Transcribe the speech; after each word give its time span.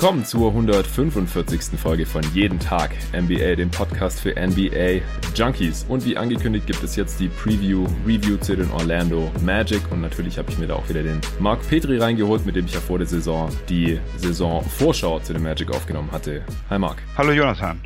Willkommen 0.00 0.24
zur 0.24 0.48
145. 0.48 1.78
Folge 1.78 2.06
von 2.06 2.22
Jeden 2.32 2.58
Tag 2.58 2.92
NBA, 3.12 3.56
dem 3.56 3.70
Podcast 3.70 4.18
für 4.18 4.30
NBA 4.30 5.02
Junkies. 5.34 5.84
Und 5.90 6.06
wie 6.06 6.16
angekündigt 6.16 6.66
gibt 6.66 6.82
es 6.82 6.96
jetzt 6.96 7.20
die 7.20 7.28
Preview, 7.28 7.86
Review 8.06 8.38
zu 8.38 8.56
den 8.56 8.70
Orlando 8.70 9.30
Magic. 9.44 9.82
Und 9.90 10.00
natürlich 10.00 10.38
habe 10.38 10.50
ich 10.50 10.56
mir 10.56 10.68
da 10.68 10.76
auch 10.76 10.88
wieder 10.88 11.02
den 11.02 11.20
Mark 11.38 11.60
Petri 11.68 11.98
reingeholt, 11.98 12.46
mit 12.46 12.56
dem 12.56 12.64
ich 12.64 12.72
ja 12.72 12.80
vor 12.80 12.96
der 12.96 13.06
Saison 13.06 13.50
die 13.68 14.00
Saisonvorschau 14.16 15.20
zu 15.20 15.34
den 15.34 15.42
Magic 15.42 15.70
aufgenommen 15.70 16.10
hatte. 16.12 16.46
Hi 16.70 16.78
Mark. 16.78 17.02
Hallo 17.18 17.32
Jonathan. 17.32 17.78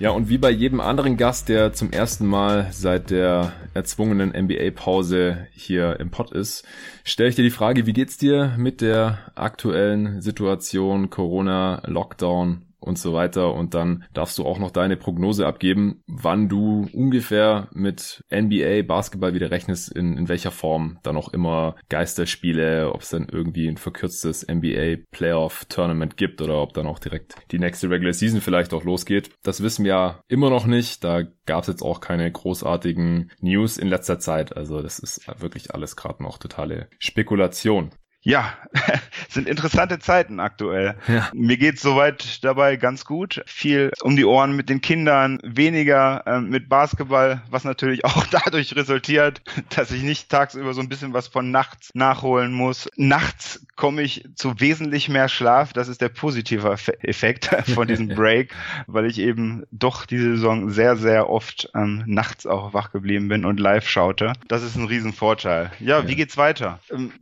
Ja, 0.00 0.12
und 0.12 0.30
wie 0.30 0.38
bei 0.38 0.50
jedem 0.50 0.80
anderen 0.80 1.18
Gast, 1.18 1.50
der 1.50 1.74
zum 1.74 1.92
ersten 1.92 2.26
Mal 2.26 2.68
seit 2.72 3.10
der 3.10 3.52
erzwungenen 3.74 4.30
NBA-Pause 4.30 5.46
hier 5.52 6.00
im 6.00 6.10
Pod 6.10 6.32
ist, 6.32 6.64
stelle 7.04 7.28
ich 7.28 7.34
dir 7.34 7.42
die 7.42 7.50
Frage, 7.50 7.84
wie 7.84 7.92
geht's 7.92 8.16
dir 8.16 8.54
mit 8.56 8.80
der 8.80 9.18
aktuellen 9.34 10.22
Situation, 10.22 11.10
Corona, 11.10 11.82
Lockdown 11.84 12.62
und 12.80 12.98
so 12.98 13.12
weiter. 13.12 13.54
Und 13.54 13.74
dann 13.74 14.04
darfst 14.12 14.38
du 14.38 14.44
auch 14.44 14.58
noch 14.58 14.70
deine 14.70 14.96
Prognose 14.96 15.46
abgeben, 15.46 16.02
wann 16.06 16.48
du 16.48 16.88
ungefähr 16.92 17.68
mit 17.72 18.24
NBA 18.30 18.82
Basketball 18.82 19.34
wieder 19.34 19.50
rechnest, 19.50 19.92
in, 19.92 20.16
in 20.16 20.28
welcher 20.28 20.50
Form 20.50 20.98
dann 21.02 21.16
auch 21.16 21.32
immer 21.32 21.76
Geisterspiele, 21.88 22.92
ob 22.92 23.02
es 23.02 23.10
dann 23.10 23.28
irgendwie 23.30 23.68
ein 23.68 23.76
verkürztes 23.76 24.46
NBA 24.46 25.04
Playoff 25.10 25.64
Tournament 25.66 26.16
gibt 26.16 26.40
oder 26.42 26.60
ob 26.62 26.72
dann 26.74 26.86
auch 26.86 26.98
direkt 26.98 27.34
die 27.50 27.58
nächste 27.58 27.90
Regular 27.90 28.12
Season 28.12 28.40
vielleicht 28.40 28.72
auch 28.72 28.84
losgeht. 28.84 29.30
Das 29.42 29.62
wissen 29.62 29.84
wir 29.84 29.90
ja 29.90 30.22
immer 30.28 30.50
noch 30.50 30.66
nicht. 30.66 31.04
Da 31.04 31.22
gab 31.46 31.62
es 31.62 31.68
jetzt 31.68 31.82
auch 31.82 32.00
keine 32.00 32.30
großartigen 32.30 33.32
News 33.40 33.76
in 33.76 33.88
letzter 33.88 34.18
Zeit. 34.18 34.56
Also 34.56 34.82
das 34.82 34.98
ist 34.98 35.26
wirklich 35.40 35.74
alles 35.74 35.96
gerade 35.96 36.22
noch 36.22 36.38
totale 36.38 36.88
Spekulation. 36.98 37.90
Ja, 38.22 38.52
sind 39.30 39.48
interessante 39.48 39.98
Zeiten 39.98 40.40
aktuell. 40.40 40.94
Ja. 41.08 41.30
Mir 41.32 41.56
geht's 41.56 41.80
soweit 41.80 42.44
dabei 42.44 42.76
ganz 42.76 43.06
gut. 43.06 43.42
Viel 43.46 43.92
um 44.02 44.14
die 44.14 44.26
Ohren 44.26 44.54
mit 44.54 44.68
den 44.68 44.82
Kindern, 44.82 45.38
weniger 45.42 46.22
ähm, 46.26 46.50
mit 46.50 46.68
Basketball, 46.68 47.42
was 47.48 47.64
natürlich 47.64 48.04
auch 48.04 48.26
dadurch 48.26 48.76
resultiert, 48.76 49.40
dass 49.70 49.90
ich 49.90 50.02
nicht 50.02 50.28
tagsüber 50.28 50.74
so 50.74 50.82
ein 50.82 50.90
bisschen 50.90 51.14
was 51.14 51.28
von 51.28 51.50
nachts 51.50 51.94
nachholen 51.94 52.52
muss. 52.52 52.90
Nachts 52.96 53.64
komme 53.74 54.02
ich 54.02 54.28
zu 54.34 54.60
wesentlich 54.60 55.08
mehr 55.08 55.30
Schlaf. 55.30 55.72
Das 55.72 55.88
ist 55.88 56.02
der 56.02 56.10
positive 56.10 56.76
Effekt 57.00 57.46
von 57.74 57.88
diesem 57.88 58.08
Break, 58.08 58.54
weil 58.86 59.06
ich 59.06 59.18
eben 59.18 59.64
doch 59.70 60.04
diese 60.04 60.32
Saison 60.32 60.68
sehr, 60.68 60.96
sehr 60.96 61.30
oft 61.30 61.70
ähm, 61.74 62.02
nachts 62.06 62.46
auch 62.46 62.74
wach 62.74 62.92
geblieben 62.92 63.28
bin 63.28 63.46
und 63.46 63.58
live 63.58 63.88
schaute. 63.88 64.34
Das 64.46 64.62
ist 64.62 64.76
ein 64.76 64.84
Riesenvorteil. 64.84 65.72
Ja, 65.80 66.00
ja. 66.00 66.08
wie 66.08 66.16
geht's 66.16 66.36
weiter? 66.36 66.80
Ähm, 66.90 67.12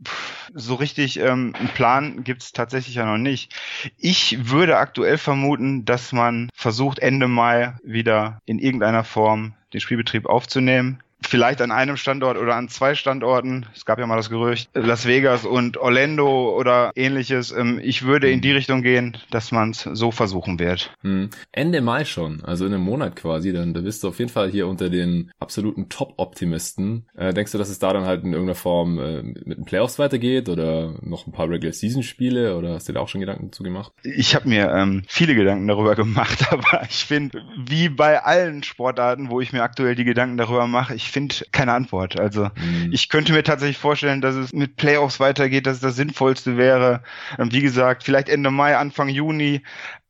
so 0.53 0.75
richtig 0.75 0.88
richtig 0.89 1.19
ähm, 1.19 1.53
einen 1.57 1.69
Plan 1.69 2.23
gibt 2.23 2.41
es 2.41 2.51
tatsächlich 2.51 2.95
ja 2.95 3.05
noch 3.05 3.17
nicht. 3.17 3.53
Ich 3.97 4.49
würde 4.49 4.77
aktuell 4.77 5.17
vermuten, 5.17 5.85
dass 5.85 6.11
man 6.11 6.49
versucht, 6.53 6.99
Ende 6.99 7.27
Mai 7.27 7.73
wieder 7.83 8.41
in 8.45 8.59
irgendeiner 8.59 9.03
Form 9.03 9.53
den 9.73 9.81
Spielbetrieb 9.81 10.25
aufzunehmen 10.25 11.01
vielleicht 11.29 11.61
an 11.61 11.71
einem 11.71 11.95
Standort 11.95 12.37
oder 12.37 12.55
an 12.55 12.67
zwei 12.67 12.95
Standorten. 12.95 13.67
Es 13.75 13.85
gab 13.85 13.99
ja 13.99 14.07
mal 14.07 14.17
das 14.17 14.29
Gerücht, 14.29 14.69
Las 14.73 15.05
Vegas 15.05 15.45
und 15.45 15.77
Orlando 15.77 16.55
oder 16.57 16.91
ähnliches. 16.95 17.51
Ähm, 17.51 17.79
ich 17.81 18.03
würde 18.03 18.29
in 18.29 18.41
die 18.41 18.51
Richtung 18.51 18.81
gehen, 18.81 19.17
dass 19.29 19.51
man 19.51 19.71
es 19.71 19.87
so 19.93 20.11
versuchen 20.11 20.59
wird. 20.59 20.91
Hm. 21.01 21.29
Ende 21.51 21.81
Mai 21.81 22.05
schon, 22.05 22.43
also 22.43 22.65
in 22.65 22.73
einem 22.73 22.83
Monat 22.83 23.15
quasi, 23.15 23.53
dann 23.53 23.73
da 23.73 23.81
bist 23.81 24.03
du 24.03 24.09
auf 24.09 24.19
jeden 24.19 24.31
Fall 24.31 24.49
hier 24.49 24.67
unter 24.67 24.89
den 24.89 25.31
absoluten 25.39 25.89
Top-Optimisten. 25.89 27.05
Äh, 27.15 27.33
denkst 27.33 27.51
du, 27.51 27.57
dass 27.57 27.69
es 27.69 27.79
da 27.79 27.93
dann 27.93 28.05
halt 28.05 28.23
in 28.23 28.33
irgendeiner 28.33 28.55
Form 28.55 28.99
äh, 28.99 29.21
mit 29.21 29.57
den 29.57 29.65
Playoffs 29.65 29.99
weitergeht 29.99 30.49
oder 30.49 30.95
noch 31.01 31.27
ein 31.27 31.31
paar 31.31 31.49
Regular-Season-Spiele 31.49 32.57
oder 32.57 32.73
hast 32.73 32.89
du 32.89 32.93
da 32.93 32.99
auch 32.99 33.07
schon 33.07 33.21
Gedanken 33.21 33.51
dazu 33.51 33.63
gemacht? 33.63 33.91
Ich 34.03 34.35
habe 34.35 34.49
mir 34.49 34.71
ähm, 34.71 35.03
viele 35.07 35.35
Gedanken 35.35 35.67
darüber 35.67 35.95
gemacht, 35.99 36.51
aber 36.51 36.83
ich 36.89 37.05
finde, 37.05 37.43
wie 37.67 37.89
bei 37.89 38.23
allen 38.23 38.63
Sportarten, 38.63 39.29
wo 39.29 39.41
ich 39.41 39.53
mir 39.53 39.61
aktuell 39.61 39.95
die 39.95 40.05
Gedanken 40.05 40.37
darüber 40.37 40.65
mache, 40.65 40.95
ich 40.95 41.11
finde 41.11 41.18
keine 41.51 41.73
Antwort. 41.73 42.19
Also 42.19 42.45
mhm. 42.55 42.89
ich 42.91 43.09
könnte 43.09 43.33
mir 43.33 43.43
tatsächlich 43.43 43.77
vorstellen, 43.77 44.21
dass 44.21 44.35
es 44.35 44.53
mit 44.53 44.75
Playoffs 44.77 45.19
weitergeht, 45.19 45.65
dass 45.65 45.75
es 45.75 45.81
das 45.81 45.95
Sinnvollste 45.95 46.57
wäre. 46.57 47.01
Ähm, 47.37 47.51
wie 47.51 47.61
gesagt, 47.61 48.03
vielleicht 48.03 48.29
Ende 48.29 48.51
Mai, 48.51 48.77
Anfang 48.77 49.09
Juni. 49.09 49.61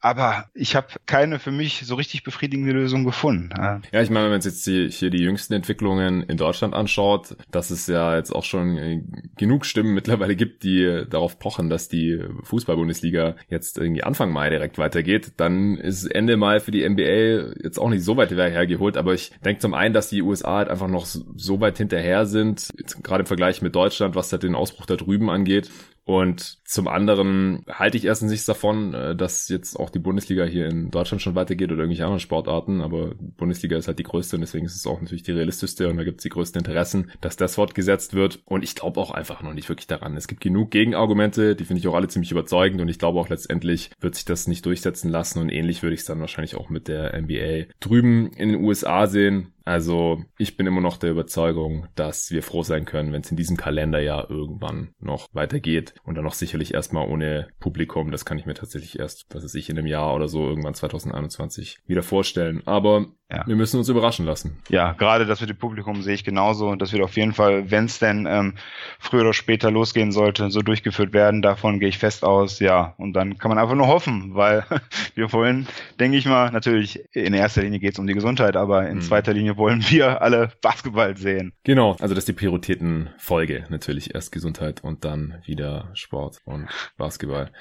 Aber 0.02 0.46
ich 0.54 0.76
habe 0.76 0.88
keine 1.06 1.40
für 1.40 1.52
mich 1.52 1.86
so 1.86 1.96
richtig 1.96 2.24
befriedigende 2.24 2.72
Lösung 2.72 3.04
gefunden. 3.04 3.50
Ja, 3.92 4.02
ich 4.02 4.10
meine, 4.10 4.26
wenn 4.26 4.32
man 4.32 4.42
jetzt 4.42 4.66
die, 4.66 4.90
hier 4.90 5.10
die 5.10 5.22
jüngsten 5.22 5.54
Entwicklungen 5.54 6.24
in 6.24 6.38
Deutschland 6.38 6.74
anschaut, 6.74 7.36
dass 7.52 7.70
es 7.70 7.88
ja 7.88 8.16
jetzt 8.16 8.32
auch 8.32 8.46
schon 8.46 8.78
äh, 8.78 9.02
genug 9.38 9.66
Stimmen 9.66 9.94
mittlerweile 9.94 10.36
gibt, 10.36 10.64
die 10.64 11.04
darauf 11.10 11.38
pochen, 11.38 11.70
dass 11.70 11.90
die 11.90 12.24
Fußball-Bundesliga 12.44 13.36
jetzt 13.50 13.78
irgendwie 13.78 14.04
Anfang 14.04 14.32
Mai 14.32 14.50
direkt 14.50 14.78
weitergeht, 14.78 15.34
dann 15.38 15.76
ist 15.78 16.06
Ende 16.06 16.38
Mai 16.38 16.62
für 16.62 16.72
die 16.72 16.88
NBA 16.88 17.54
jetzt 17.62 17.78
auch 17.78 17.90
nicht 17.90 18.04
so 18.04 18.16
weit 18.16 18.32
hergeholt. 18.32 18.96
Aber 18.96 19.14
ich 19.14 19.32
denke 19.44 19.60
zum 19.60 19.74
einen, 19.74 19.94
dass 19.94 20.10
die 20.10 20.22
USA 20.22 20.58
halt 20.58 20.70
einfach 20.70 20.88
noch 20.88 21.06
so 21.06 21.60
weit 21.60 21.78
hinterher 21.78 22.26
sind, 22.26 22.70
gerade 23.04 23.22
im 23.22 23.28
Vergleich 23.28 23.62
mit 23.62 23.76
Deutschland, 23.76 24.16
was 24.16 24.32
halt 24.32 24.44
den 24.44 24.56
Ausbruch 24.56 24.86
da 24.86 24.96
drüben 24.96 25.30
angeht 25.30 25.70
und 26.10 26.58
zum 26.66 26.88
anderen 26.88 27.64
halte 27.70 27.96
ich 27.96 28.06
erstens 28.06 28.32
nichts 28.32 28.48
davon, 28.48 28.96
äh, 28.96 29.16
dass 29.16 29.48
jetzt 29.48 29.76
auch 29.76 29.92
die 29.92 30.00
Bundesliga 30.00 30.44
hier 30.44 30.66
in 30.66 30.90
Deutschland 30.90 31.22
schon 31.22 31.36
weitergeht 31.36 31.72
oder 31.72 31.82
irgendwelche 31.82 32.04
anderen 32.04 32.20
Sportarten, 32.20 32.82
aber 32.82 33.14
Bundesliga 33.38 33.78
ist 33.78 33.88
halt 33.88 34.00
die 34.00 34.04
größte 34.04 34.36
und 34.36 34.42
deswegen 34.42 34.66
ist 34.66 34.76
es 34.76 34.88
auch 34.88 35.00
natürlich 35.00 35.22
die 35.22 35.34
realistischste 35.34 35.88
und 35.88 35.98
da 35.98 36.04
gibt 36.04 36.18
es 36.18 36.24
die 36.24 36.30
größten 36.30 36.62
Interessen, 36.62 37.12
dass 37.22 37.38
das 37.38 37.54
fortgesetzt 37.54 38.16
wird. 38.16 38.40
Und 38.46 38.64
ich 38.64 38.74
glaube 38.74 39.00
auch 39.00 39.12
einfach 39.12 39.44
noch 39.44 39.54
nicht 39.54 39.70
wirklich 39.70 39.86
daran. 39.86 40.18
Es 40.18 40.28
gibt 40.28 40.42
genug 40.42 40.72
Gegenargumente, 40.72 41.56
die 41.56 41.64
finde 41.64 41.80
ich 41.80 41.88
auch 41.88 41.94
alle 41.94 42.08
ziemlich 42.08 42.32
überzeugend 42.32 42.82
und 42.82 42.90
ich 42.90 42.98
glaube 42.98 43.20
auch 43.20 43.30
letztendlich 43.30 43.92
wird 44.00 44.16
sich 44.16 44.26
das 44.26 44.48
nicht 44.48 44.66
durchsetzen 44.66 45.12
lassen 45.12 45.38
und 45.38 45.50
ähnlich 45.50 45.84
würde 45.84 45.94
ich 45.94 46.00
es 46.00 46.08
dann 46.08 46.22
wahrscheinlich 46.22 46.56
auch 46.56 46.72
mit 46.72 46.88
der 46.88 47.22
NBA 47.22 47.72
drüben 47.80 48.32
in 48.32 48.50
den 48.50 48.64
USA 48.64 49.06
sehen. 49.06 49.54
Also 49.70 50.24
ich 50.40 50.58
bin 50.58 50.66
immer 50.66 50.82
noch 50.82 50.98
der 50.98 51.12
Überzeugung, 51.12 51.86
dass 51.94 52.32
wir 52.32 52.42
froh 52.42 52.64
sein 52.64 52.86
können, 52.86 53.14
wenn 53.14 53.22
es 53.22 53.30
in 53.30 53.38
diesem 53.38 53.56
Kalenderjahr 53.56 54.28
irgendwann 54.28 54.96
noch 55.00 55.28
weitergeht 55.32 55.94
und 56.04 56.16
dann 56.16 56.24
noch 56.24 56.34
sicherlich 56.34 56.74
erstmal 56.74 57.08
ohne 57.08 57.50
Publikum. 57.60 58.10
Das 58.10 58.26
kann 58.26 58.40
ich 58.40 58.48
mir 58.48 58.56
tatsächlich 58.56 58.98
erst, 58.98 59.28
was 59.30 59.44
weiß 59.44 59.54
ich, 59.54 59.70
in 59.70 59.78
einem 59.78 59.86
Jahr 59.86 60.16
oder 60.16 60.28
so 60.28 60.44
irgendwann 60.48 60.74
2021 60.74 61.82
wieder 61.86 62.02
vorstellen. 62.02 62.64
Aber 62.66 63.10
ja. 63.32 63.46
Wir 63.46 63.56
müssen 63.56 63.78
uns 63.78 63.88
überraschen 63.90 64.26
lassen. 64.26 64.58
Ja, 64.70 64.94
gerade 64.94 65.28
das 65.28 65.40
mit 65.40 65.52
dem 65.52 65.58
Publikum 65.58 66.02
sehe 66.02 66.16
ich 66.16 66.24
genauso. 66.24 66.76
Das 66.76 66.92
wird 66.92 67.04
auf 67.04 67.16
jeden 67.16 67.34
Fall, 67.34 67.70
wenn 67.70 67.86
es 67.86 68.00
denn 68.00 68.26
ähm, 68.28 68.56
früher 68.98 69.22
oder 69.22 69.34
später 69.34 69.70
losgehen 69.70 70.12
sollte, 70.12 70.50
so 70.50 70.64
durchgeführt 70.64 71.14
werden. 71.14 71.44
Davon 71.44 71.80
gehe 71.80 71.90
ich 71.90 72.00
fest 72.00 72.24
aus. 72.24 72.60
Ja, 72.60 72.96
und 72.98 73.14
dann 73.14 73.38
kann 73.38 73.50
man 73.50 73.60
einfach 73.60 73.76
nur 73.76 73.86
hoffen, 73.86 74.34
weil 74.34 74.66
wir 75.14 75.32
wollen, 75.32 75.68
denke 76.00 76.18
ich 76.18 76.26
mal, 76.26 76.52
natürlich 76.52 77.04
in 77.14 77.36
erster 77.36 77.62
Linie 77.62 77.80
geht 77.80 77.94
es 77.94 78.00
um 78.00 78.08
die 78.08 78.16
Gesundheit, 78.16 78.56
aber 78.56 78.88
in 78.88 78.98
mhm. 78.98 79.02
zweiter 79.02 79.34
Linie 79.34 79.58
wollen 79.58 79.84
wir 79.90 80.24
alle 80.24 80.52
Basketball 80.64 81.16
sehen. 81.16 81.54
Genau, 81.64 81.92
also 82.00 82.16
das 82.16 82.24
ist 82.24 82.30
die 82.30 82.34
Prioritätenfolge. 82.34 83.66
Natürlich 83.70 84.16
erst 84.16 84.32
Gesundheit 84.32 84.84
und 84.84 85.06
dann 85.06 85.36
wieder 85.46 85.92
Sport 85.94 86.40
und 86.46 86.68
Basketball. 86.98 87.52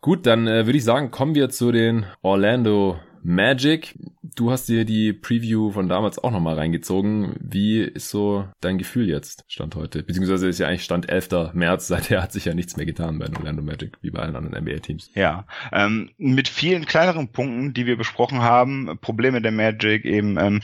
Gut, 0.00 0.24
dann 0.24 0.46
äh, 0.46 0.64
würde 0.64 0.78
ich 0.78 0.84
sagen, 0.84 1.10
kommen 1.10 1.34
wir 1.34 1.50
zu 1.50 1.70
den 1.70 2.06
Orlando 2.22 2.98
Magic. 3.22 3.98
Du 4.22 4.50
hast 4.50 4.68
dir 4.68 4.84
die 4.84 5.12
Preview 5.12 5.72
von 5.72 5.88
damals 5.88 6.18
auch 6.18 6.30
nochmal 6.30 6.54
reingezogen. 6.54 7.34
Wie 7.40 7.80
ist 7.80 8.10
so 8.10 8.46
dein 8.60 8.78
Gefühl 8.78 9.08
jetzt, 9.08 9.44
Stand 9.48 9.74
heute? 9.74 10.02
Beziehungsweise 10.02 10.48
ist 10.48 10.58
ja 10.58 10.68
eigentlich 10.68 10.84
Stand 10.84 11.08
11. 11.08 11.54
März. 11.54 11.88
Seither 11.88 12.22
hat 12.22 12.32
sich 12.32 12.44
ja 12.44 12.54
nichts 12.54 12.76
mehr 12.76 12.86
getan 12.86 13.18
bei 13.18 13.26
Orlando 13.26 13.62
Magic, 13.62 13.98
wie 14.00 14.10
bei 14.10 14.20
allen 14.20 14.36
anderen 14.36 14.62
NBA-Teams. 14.62 15.10
Ja, 15.14 15.46
ähm, 15.72 16.10
mit 16.18 16.48
vielen 16.48 16.86
kleineren 16.86 17.28
Punkten, 17.28 17.74
die 17.74 17.86
wir 17.86 17.96
besprochen 17.96 18.42
haben. 18.42 18.98
Probleme 19.00 19.42
der 19.42 19.52
Magic, 19.52 20.04
eben 20.04 20.38
ähm, 20.38 20.60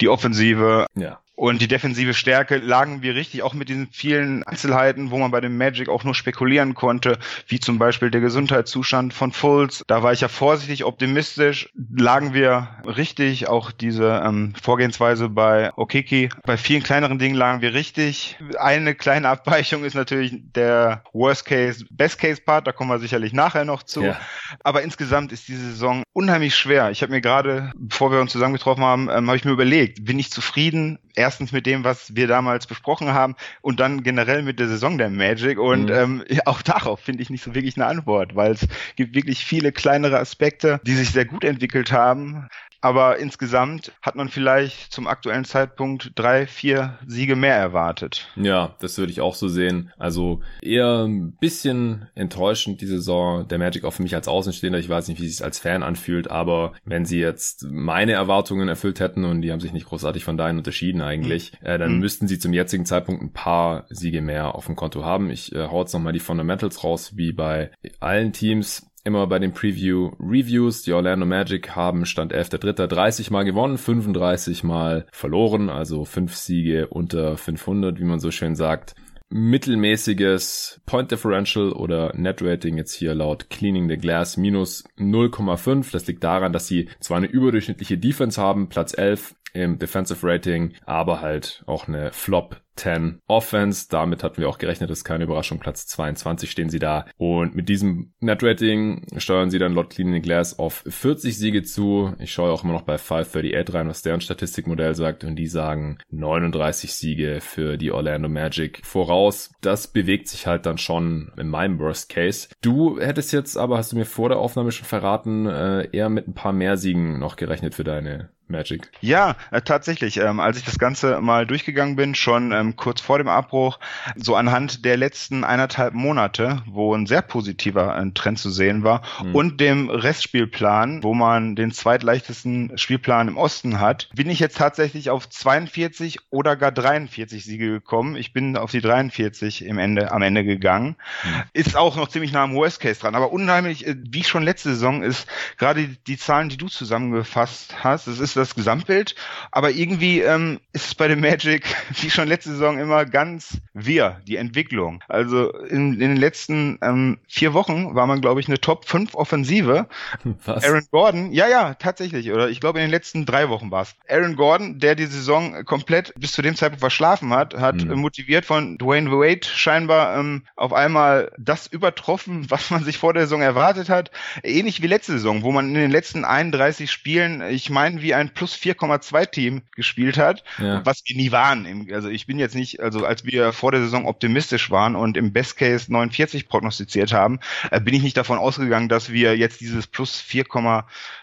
die 0.00 0.08
Offensive. 0.08 0.86
Ja. 0.94 1.20
Und 1.36 1.60
die 1.60 1.68
defensive 1.68 2.14
Stärke 2.14 2.56
lagen 2.56 3.02
wir 3.02 3.14
richtig, 3.14 3.42
auch 3.42 3.52
mit 3.52 3.68
diesen 3.68 3.88
vielen 3.92 4.42
Einzelheiten, 4.44 5.10
wo 5.10 5.18
man 5.18 5.30
bei 5.30 5.42
dem 5.42 5.58
Magic 5.58 5.90
auch 5.90 6.02
nur 6.02 6.14
spekulieren 6.14 6.74
konnte, 6.74 7.18
wie 7.46 7.60
zum 7.60 7.78
Beispiel 7.78 8.10
der 8.10 8.22
Gesundheitszustand 8.22 9.12
von 9.12 9.32
Fultz. 9.32 9.84
Da 9.86 10.02
war 10.02 10.14
ich 10.14 10.22
ja 10.22 10.28
vorsichtig 10.28 10.84
optimistisch. 10.84 11.68
Lagen 11.94 12.32
wir 12.32 12.68
richtig, 12.84 13.48
auch 13.48 13.70
diese 13.70 14.22
ähm, 14.24 14.54
Vorgehensweise 14.60 15.28
bei 15.28 15.72
Okiki. 15.76 16.30
Bei 16.44 16.56
vielen 16.56 16.82
kleineren 16.82 17.18
Dingen 17.18 17.36
lagen 17.36 17.60
wir 17.60 17.74
richtig. 17.74 18.38
Eine 18.58 18.94
kleine 18.94 19.28
Abweichung 19.28 19.84
ist 19.84 19.94
natürlich 19.94 20.32
der 20.54 21.04
Worst 21.12 21.44
Case, 21.44 21.84
Best 21.90 22.18
Case 22.18 22.40
Part. 22.40 22.66
Da 22.66 22.72
kommen 22.72 22.88
wir 22.88 22.98
sicherlich 22.98 23.34
nachher 23.34 23.66
noch 23.66 23.82
zu. 23.82 24.02
Ja. 24.02 24.18
Aber 24.64 24.80
insgesamt 24.80 25.32
ist 25.32 25.48
diese 25.48 25.68
Saison 25.68 26.02
unheimlich 26.14 26.54
schwer. 26.54 26.90
Ich 26.90 27.02
habe 27.02 27.12
mir 27.12 27.20
gerade, 27.20 27.72
bevor 27.76 28.10
wir 28.10 28.20
uns 28.20 28.32
zusammengetroffen 28.32 28.82
haben, 28.82 29.10
ähm, 29.10 29.26
habe 29.26 29.36
ich 29.36 29.44
mir 29.44 29.52
überlegt, 29.52 30.02
bin 30.06 30.18
ich 30.18 30.30
zufrieden? 30.30 30.98
Erstens 31.16 31.50
mit 31.50 31.66
dem, 31.66 31.82
was 31.82 32.14
wir 32.14 32.28
damals 32.28 32.66
besprochen 32.66 33.12
haben 33.12 33.34
und 33.62 33.80
dann 33.80 34.02
generell 34.02 34.42
mit 34.42 34.60
der 34.60 34.68
Saison 34.68 34.98
der 34.98 35.10
Magic. 35.10 35.58
Und 35.58 35.86
mhm. 35.86 36.22
ähm, 36.22 36.24
auch 36.44 36.62
darauf 36.62 37.00
finde 37.00 37.22
ich 37.22 37.30
nicht 37.30 37.42
so 37.42 37.54
wirklich 37.54 37.76
eine 37.76 37.86
Antwort, 37.86 38.36
weil 38.36 38.52
es 38.52 38.68
gibt 38.94 39.14
wirklich 39.14 39.44
viele 39.44 39.72
kleinere 39.72 40.18
Aspekte, 40.18 40.80
die 40.86 40.94
sich 40.94 41.10
sehr 41.10 41.24
gut 41.24 41.44
entwickelt 41.44 41.90
haben. 41.90 42.48
Aber 42.86 43.18
insgesamt 43.18 43.90
hat 44.00 44.14
man 44.14 44.28
vielleicht 44.28 44.92
zum 44.92 45.08
aktuellen 45.08 45.44
Zeitpunkt 45.44 46.12
drei, 46.14 46.46
vier 46.46 47.00
Siege 47.04 47.34
mehr 47.34 47.56
erwartet. 47.56 48.28
Ja, 48.36 48.76
das 48.78 48.96
würde 48.96 49.10
ich 49.10 49.20
auch 49.20 49.34
so 49.34 49.48
sehen. 49.48 49.90
Also 49.98 50.40
eher 50.62 51.02
ein 51.04 51.32
bisschen 51.32 52.06
enttäuschend 52.14 52.80
die 52.80 52.86
Saison 52.86 53.48
der 53.48 53.58
Magic 53.58 53.82
auch 53.82 53.90
für 53.90 54.04
mich 54.04 54.14
als 54.14 54.28
Außenstehender. 54.28 54.78
Ich 54.78 54.88
weiß 54.88 55.08
nicht, 55.08 55.20
wie 55.20 55.26
es 55.26 55.38
sich 55.38 55.44
als 55.44 55.58
Fan 55.58 55.82
anfühlt, 55.82 56.30
aber 56.30 56.74
wenn 56.84 57.04
sie 57.04 57.18
jetzt 57.18 57.66
meine 57.68 58.12
Erwartungen 58.12 58.68
erfüllt 58.68 59.00
hätten 59.00 59.24
und 59.24 59.42
die 59.42 59.50
haben 59.50 59.58
sich 59.58 59.72
nicht 59.72 59.86
großartig 59.86 60.22
von 60.22 60.36
deinen 60.36 60.58
unterschieden 60.58 61.02
eigentlich, 61.02 61.54
mhm. 61.60 61.66
äh, 61.66 61.78
dann 61.78 61.94
mhm. 61.94 61.98
müssten 61.98 62.28
sie 62.28 62.38
zum 62.38 62.52
jetzigen 62.52 62.86
Zeitpunkt 62.86 63.20
ein 63.20 63.32
paar 63.32 63.86
Siege 63.88 64.22
mehr 64.22 64.54
auf 64.54 64.66
dem 64.66 64.76
Konto 64.76 65.04
haben. 65.04 65.28
Ich 65.30 65.52
äh, 65.52 65.66
hau 65.66 65.80
jetzt 65.80 65.92
nochmal 65.92 66.12
die 66.12 66.20
Fundamentals 66.20 66.84
raus, 66.84 67.16
wie 67.16 67.32
bei 67.32 67.72
allen 67.98 68.32
Teams 68.32 68.86
immer 69.06 69.26
bei 69.26 69.38
den 69.38 69.52
Preview 69.52 70.10
Reviews. 70.20 70.82
Die 70.82 70.92
Orlando 70.92 71.24
Magic 71.24 71.74
haben 71.76 72.04
Stand 72.04 72.34
11.3. 72.34 72.86
30 72.86 73.30
mal 73.30 73.44
gewonnen, 73.44 73.78
35 73.78 74.64
mal 74.64 75.06
verloren, 75.12 75.70
also 75.70 76.04
5 76.04 76.34
Siege 76.34 76.88
unter 76.88 77.36
500, 77.36 78.00
wie 78.00 78.04
man 78.04 78.18
so 78.18 78.30
schön 78.30 78.56
sagt. 78.56 78.94
Mittelmäßiges 79.28 80.82
Point 80.86 81.10
Differential 81.10 81.72
oder 81.72 82.12
Net 82.16 82.42
Rating 82.42 82.76
jetzt 82.76 82.94
hier 82.94 83.14
laut 83.14 83.50
Cleaning 83.50 83.88
the 83.88 83.96
Glass 83.96 84.36
minus 84.36 84.84
0,5. 84.98 85.90
Das 85.92 86.06
liegt 86.06 86.22
daran, 86.22 86.52
dass 86.52 86.66
sie 86.66 86.88
zwar 87.00 87.16
eine 87.16 87.26
überdurchschnittliche 87.26 87.98
Defense 87.98 88.40
haben, 88.40 88.68
Platz 88.68 88.96
11 88.96 89.34
im 89.52 89.78
Defensive 89.78 90.26
Rating, 90.26 90.74
aber 90.84 91.20
halt 91.20 91.64
auch 91.66 91.88
eine 91.88 92.12
Flop 92.12 92.60
10 92.76 93.20
Offense. 93.26 93.86
Damit 93.90 94.22
hatten 94.22 94.38
wir 94.38 94.48
auch 94.48 94.58
gerechnet, 94.58 94.90
das 94.90 94.98
ist 94.98 95.04
keine 95.04 95.24
Überraschung. 95.24 95.58
Platz 95.58 95.86
22 95.86 96.50
stehen 96.50 96.70
sie 96.70 96.78
da. 96.78 97.06
Und 97.16 97.54
mit 97.54 97.68
diesem 97.68 98.12
Net-Rating 98.20 99.06
steuern 99.18 99.50
sie 99.50 99.58
dann 99.58 99.74
Lot 99.74 99.90
Cleaning 99.90 100.22
Glass 100.22 100.58
auf 100.58 100.84
40 100.86 101.36
Siege 101.36 101.62
zu. 101.62 102.14
Ich 102.18 102.32
schaue 102.32 102.50
auch 102.50 102.64
immer 102.64 102.72
noch 102.72 102.82
bei 102.82 102.98
538 102.98 103.74
rein, 103.74 103.88
was 103.88 104.02
deren 104.02 104.20
Statistikmodell 104.20 104.94
sagt. 104.94 105.24
Und 105.24 105.36
die 105.36 105.46
sagen 105.46 105.98
39 106.10 106.92
Siege 106.92 107.38
für 107.40 107.76
die 107.76 107.90
Orlando 107.90 108.28
Magic 108.28 108.80
voraus. 108.84 109.50
Das 109.60 109.88
bewegt 109.88 110.28
sich 110.28 110.46
halt 110.46 110.66
dann 110.66 110.78
schon 110.78 111.32
in 111.36 111.48
meinem 111.48 111.78
Worst 111.78 112.08
Case. 112.08 112.48
Du 112.62 113.00
hättest 113.00 113.32
jetzt 113.32 113.56
aber, 113.56 113.78
hast 113.78 113.92
du 113.92 113.96
mir 113.96 114.04
vor 114.04 114.28
der 114.28 114.38
Aufnahme 114.38 114.72
schon 114.72 114.86
verraten, 114.86 115.46
äh, 115.46 115.88
eher 115.92 116.08
mit 116.08 116.28
ein 116.28 116.34
paar 116.34 116.52
mehr 116.52 116.76
Siegen 116.76 117.18
noch 117.18 117.36
gerechnet 117.36 117.74
für 117.74 117.84
deine 117.84 118.30
Magic. 118.48 118.90
Ja, 119.00 119.36
äh, 119.50 119.60
tatsächlich. 119.60 120.18
Ähm, 120.18 120.40
als 120.40 120.58
ich 120.58 120.64
das 120.64 120.78
Ganze 120.78 121.20
mal 121.20 121.46
durchgegangen 121.46 121.96
bin, 121.96 122.14
schon 122.14 122.52
ähm, 122.52 122.65
kurz 122.74 123.00
vor 123.00 123.18
dem 123.18 123.28
Abbruch, 123.28 123.78
so 124.16 124.34
anhand 124.34 124.84
der 124.84 124.96
letzten 124.96 125.44
eineinhalb 125.44 125.94
Monate, 125.94 126.62
wo 126.66 126.94
ein 126.94 127.06
sehr 127.06 127.22
positiver 127.22 127.96
äh, 127.96 128.10
Trend 128.12 128.38
zu 128.38 128.50
sehen 128.50 128.82
war, 128.82 129.02
mhm. 129.22 129.34
und 129.34 129.60
dem 129.60 129.90
Restspielplan, 129.90 131.04
wo 131.04 131.14
man 131.14 131.54
den 131.54 131.70
zweitleichtesten 131.70 132.76
Spielplan 132.76 133.28
im 133.28 133.36
Osten 133.36 133.78
hat, 133.78 134.08
bin 134.14 134.30
ich 134.30 134.40
jetzt 134.40 134.56
tatsächlich 134.56 135.10
auf 135.10 135.28
42 135.28 136.18
oder 136.30 136.56
gar 136.56 136.72
43 136.72 137.44
Siege 137.44 137.68
gekommen. 137.68 138.16
Ich 138.16 138.32
bin 138.32 138.56
auf 138.56 138.70
die 138.70 138.80
43 138.80 139.64
im 139.64 139.78
Ende, 139.78 140.10
am 140.10 140.22
Ende 140.22 140.44
gegangen. 140.44 140.96
Mhm. 141.24 141.42
Ist 141.52 141.76
auch 141.76 141.96
noch 141.96 142.08
ziemlich 142.08 142.32
nah 142.32 142.44
am 142.44 142.54
Worst 142.54 142.80
Case 142.80 143.00
dran. 143.00 143.14
Aber 143.14 143.32
unheimlich, 143.32 143.86
äh, 143.86 143.96
wie 143.98 144.24
schon 144.24 144.42
letzte 144.42 144.70
Saison, 144.70 145.02
ist 145.02 145.26
gerade 145.58 145.88
die 146.06 146.16
Zahlen, 146.16 146.48
die 146.48 146.56
du 146.56 146.68
zusammengefasst 146.68 147.84
hast, 147.84 148.06
es 148.06 148.18
ist 148.18 148.36
das 148.36 148.54
Gesamtbild, 148.54 149.14
aber 149.50 149.70
irgendwie 149.70 150.20
ähm, 150.20 150.60
ist 150.72 150.86
es 150.86 150.94
bei 150.94 151.08
dem 151.08 151.20
Magic, 151.20 151.64
wie 152.00 152.10
schon 152.10 152.28
letzte 152.28 152.55
Saison 152.56 152.78
immer, 152.78 153.04
ganz 153.04 153.60
wir, 153.72 154.20
die 154.26 154.36
Entwicklung. 154.36 155.02
Also 155.08 155.52
in, 155.52 155.94
in 155.94 156.00
den 156.00 156.16
letzten 156.16 156.78
ähm, 156.82 157.18
vier 157.28 157.54
Wochen 157.54 157.94
war 157.94 158.06
man, 158.06 158.20
glaube 158.20 158.40
ich, 158.40 158.48
eine 158.48 158.60
Top 158.60 158.86
5 158.86 159.14
Offensive. 159.14 159.86
Was? 160.44 160.64
Aaron 160.64 160.86
Gordon, 160.90 161.32
ja, 161.32 161.48
ja, 161.48 161.74
tatsächlich, 161.74 162.32
oder 162.32 162.48
ich 162.48 162.60
glaube 162.60 162.78
in 162.78 162.84
den 162.84 162.90
letzten 162.90 163.26
drei 163.26 163.48
Wochen 163.48 163.70
war 163.70 163.82
es. 163.82 163.94
Aaron 164.08 164.36
Gordon, 164.36 164.78
der 164.78 164.94
die 164.94 165.06
Saison 165.06 165.64
komplett 165.64 166.12
bis 166.16 166.32
zu 166.32 166.42
dem 166.42 166.56
Zeitpunkt 166.56 166.80
verschlafen 166.80 167.30
hat, 167.30 167.54
hat 167.54 167.76
mhm. 167.76 168.00
motiviert 168.00 168.44
von 168.44 168.78
Dwayne 168.78 169.10
Wade 169.10 169.46
scheinbar 169.46 170.18
ähm, 170.18 170.42
auf 170.56 170.72
einmal 170.72 171.30
das 171.38 171.66
übertroffen, 171.66 172.46
was 172.50 172.70
man 172.70 172.84
sich 172.84 172.98
vor 172.98 173.12
der 173.12 173.22
Saison 173.22 173.42
erwartet 173.42 173.88
hat. 173.88 174.10
Ähnlich 174.42 174.82
wie 174.82 174.86
letzte 174.86 175.12
Saison, 175.12 175.42
wo 175.42 175.52
man 175.52 175.68
in 175.68 175.74
den 175.74 175.90
letzten 175.90 176.24
31 176.24 176.90
Spielen, 176.90 177.42
ich 177.42 177.70
meine, 177.70 178.02
wie 178.02 178.14
ein 178.14 178.30
plus 178.30 178.54
4,2 178.54 179.30
Team 179.30 179.62
gespielt 179.74 180.18
hat, 180.18 180.44
ja. 180.58 180.84
was 180.84 181.02
wir 181.04 181.16
nie 181.16 181.32
waren. 181.32 181.88
Also 181.92 182.08
ich 182.08 182.26
bin 182.26 182.38
jetzt 182.46 182.54
nicht, 182.54 182.80
also 182.80 183.04
als 183.04 183.24
wir 183.24 183.52
vor 183.52 183.72
der 183.72 183.80
Saison 183.80 184.06
optimistisch 184.06 184.70
waren 184.70 184.96
und 184.96 185.16
im 185.16 185.32
Best 185.32 185.56
Case 185.56 185.92
49 185.92 186.48
prognostiziert 186.48 187.12
haben, 187.12 187.40
äh, 187.70 187.80
bin 187.80 187.94
ich 187.94 188.02
nicht 188.02 188.16
davon 188.16 188.38
ausgegangen, 188.38 188.88
dass 188.88 189.10
wir 189.12 189.36
jetzt 189.36 189.60
dieses 189.60 189.86
plus 189.86 190.20
4, 190.20 190.44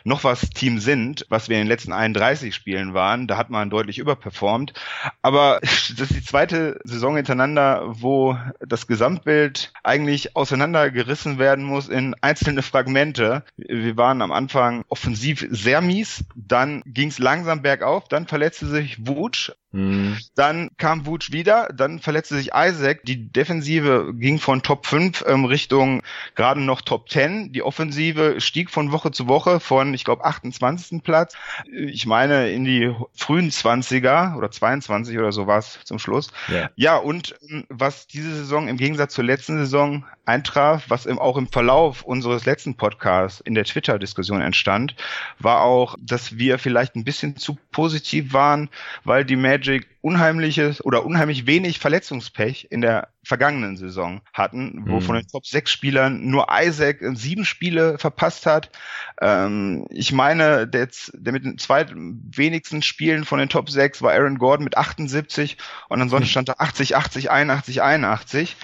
noch 0.03 0.23
was 0.23 0.49
Team 0.49 0.79
sind, 0.79 1.25
was 1.29 1.49
wir 1.49 1.57
in 1.57 1.63
den 1.63 1.67
letzten 1.67 1.93
31 1.93 2.53
Spielen 2.53 2.93
waren. 2.93 3.27
Da 3.27 3.37
hat 3.37 3.49
man 3.49 3.69
deutlich 3.69 3.97
überperformt. 3.97 4.73
Aber 5.21 5.59
das 5.61 5.89
ist 5.89 6.15
die 6.15 6.23
zweite 6.23 6.79
Saison 6.83 7.15
hintereinander, 7.15 7.83
wo 7.85 8.37
das 8.59 8.87
Gesamtbild 8.87 9.71
eigentlich 9.83 10.35
auseinandergerissen 10.35 11.39
werden 11.39 11.63
muss 11.63 11.87
in 11.87 12.15
einzelne 12.21 12.61
Fragmente. 12.61 13.43
Wir 13.55 13.97
waren 13.97 14.21
am 14.21 14.31
Anfang 14.31 14.83
offensiv 14.89 15.45
sehr 15.49 15.81
mies, 15.81 16.25
dann 16.35 16.83
ging 16.85 17.09
es 17.09 17.19
langsam 17.19 17.61
bergauf, 17.61 18.07
dann 18.07 18.27
verletzte 18.27 18.67
sich 18.67 19.07
Wutsch, 19.07 19.51
mhm. 19.73 20.17
dann 20.35 20.69
kam 20.77 21.05
Wutsch 21.05 21.31
wieder, 21.31 21.67
dann 21.73 21.99
verletzte 21.99 22.35
sich 22.35 22.51
Isaac. 22.55 23.03
Die 23.03 23.31
Defensive 23.31 24.13
ging 24.15 24.39
von 24.39 24.63
Top 24.63 24.85
5 24.85 25.25
ähm, 25.27 25.45
Richtung 25.45 26.01
gerade 26.35 26.61
noch 26.61 26.81
Top 26.81 27.09
10. 27.09 27.51
Die 27.51 27.61
Offensive 27.61 28.39
stieg 28.39 28.69
von 28.69 28.91
Woche 28.91 29.11
zu 29.11 29.27
Woche 29.27 29.59
von, 29.59 29.93
ich 29.93 30.05
glaube, 30.05 30.23
28. 30.23 31.03
Platz. 31.03 31.35
Ich 31.71 32.05
meine, 32.05 32.49
in 32.49 32.63
die 32.63 32.93
frühen 33.13 33.49
20er 33.49 34.37
oder 34.37 34.49
22 34.49 35.17
oder 35.17 35.31
so 35.31 35.47
war 35.47 35.59
es 35.59 35.79
zum 35.83 35.99
Schluss. 35.99 36.31
Yeah. 36.49 36.71
Ja, 36.75 36.97
und 36.97 37.35
ähm, 37.49 37.65
was 37.69 38.07
diese 38.07 38.33
Saison 38.33 38.67
im 38.67 38.77
Gegensatz 38.77 39.13
zur 39.13 39.23
letzten 39.23 39.57
Saison 39.57 40.05
eintraf, 40.25 40.85
was 40.87 41.05
im, 41.05 41.19
auch 41.19 41.37
im 41.37 41.47
Verlauf 41.47 42.03
unseres 42.03 42.45
letzten 42.45 42.75
Podcasts 42.75 43.41
in 43.41 43.55
der 43.55 43.65
Twitter-Diskussion 43.65 44.41
entstand, 44.41 44.95
war 45.39 45.61
auch, 45.61 45.95
dass 45.99 46.37
wir 46.37 46.59
vielleicht 46.59 46.95
ein 46.95 47.03
bisschen 47.03 47.35
zu 47.35 47.57
positiv 47.71 48.33
waren, 48.33 48.69
weil 49.03 49.25
die 49.25 49.35
Magic 49.35 49.87
unheimliches 50.03 50.83
oder 50.83 51.05
unheimlich 51.05 51.47
wenig 51.47 51.79
Verletzungspech 51.79 52.67
in 52.69 52.81
der 52.81 53.07
vergangenen 53.23 53.77
Saison 53.77 54.21
hatten, 54.33 54.83
wo 54.85 54.95
mhm. 54.95 55.01
von 55.01 55.15
den 55.15 55.27
Top 55.27 55.45
6 55.45 55.71
Spielern 55.71 56.29
nur 56.29 56.47
Isaac 56.51 56.97
sieben 57.13 57.45
Spiele 57.45 57.97
verpasst 57.97 58.45
hat. 58.45 58.69
Ähm, 59.21 59.87
ich 59.89 60.11
meine, 60.11 60.67
der, 60.67 60.89
der 61.13 61.31
mit 61.31 61.45
den 61.45 61.57
zwei 61.57 61.86
wenigsten 61.88 62.81
Spielen 62.81 63.24
von 63.24 63.39
den 63.39 63.48
Top 63.48 63.69
6 63.69 64.01
war 64.01 64.12
Aaron 64.12 64.39
Gordon 64.39 64.65
mit 64.65 64.77
78 64.77 65.57
und 65.88 66.01
ansonsten 66.01 66.29
stand 66.29 66.50
da 66.50 66.55
80, 66.57 66.98
80, 66.98 67.31
81, 67.31 67.81
81. 67.81 68.57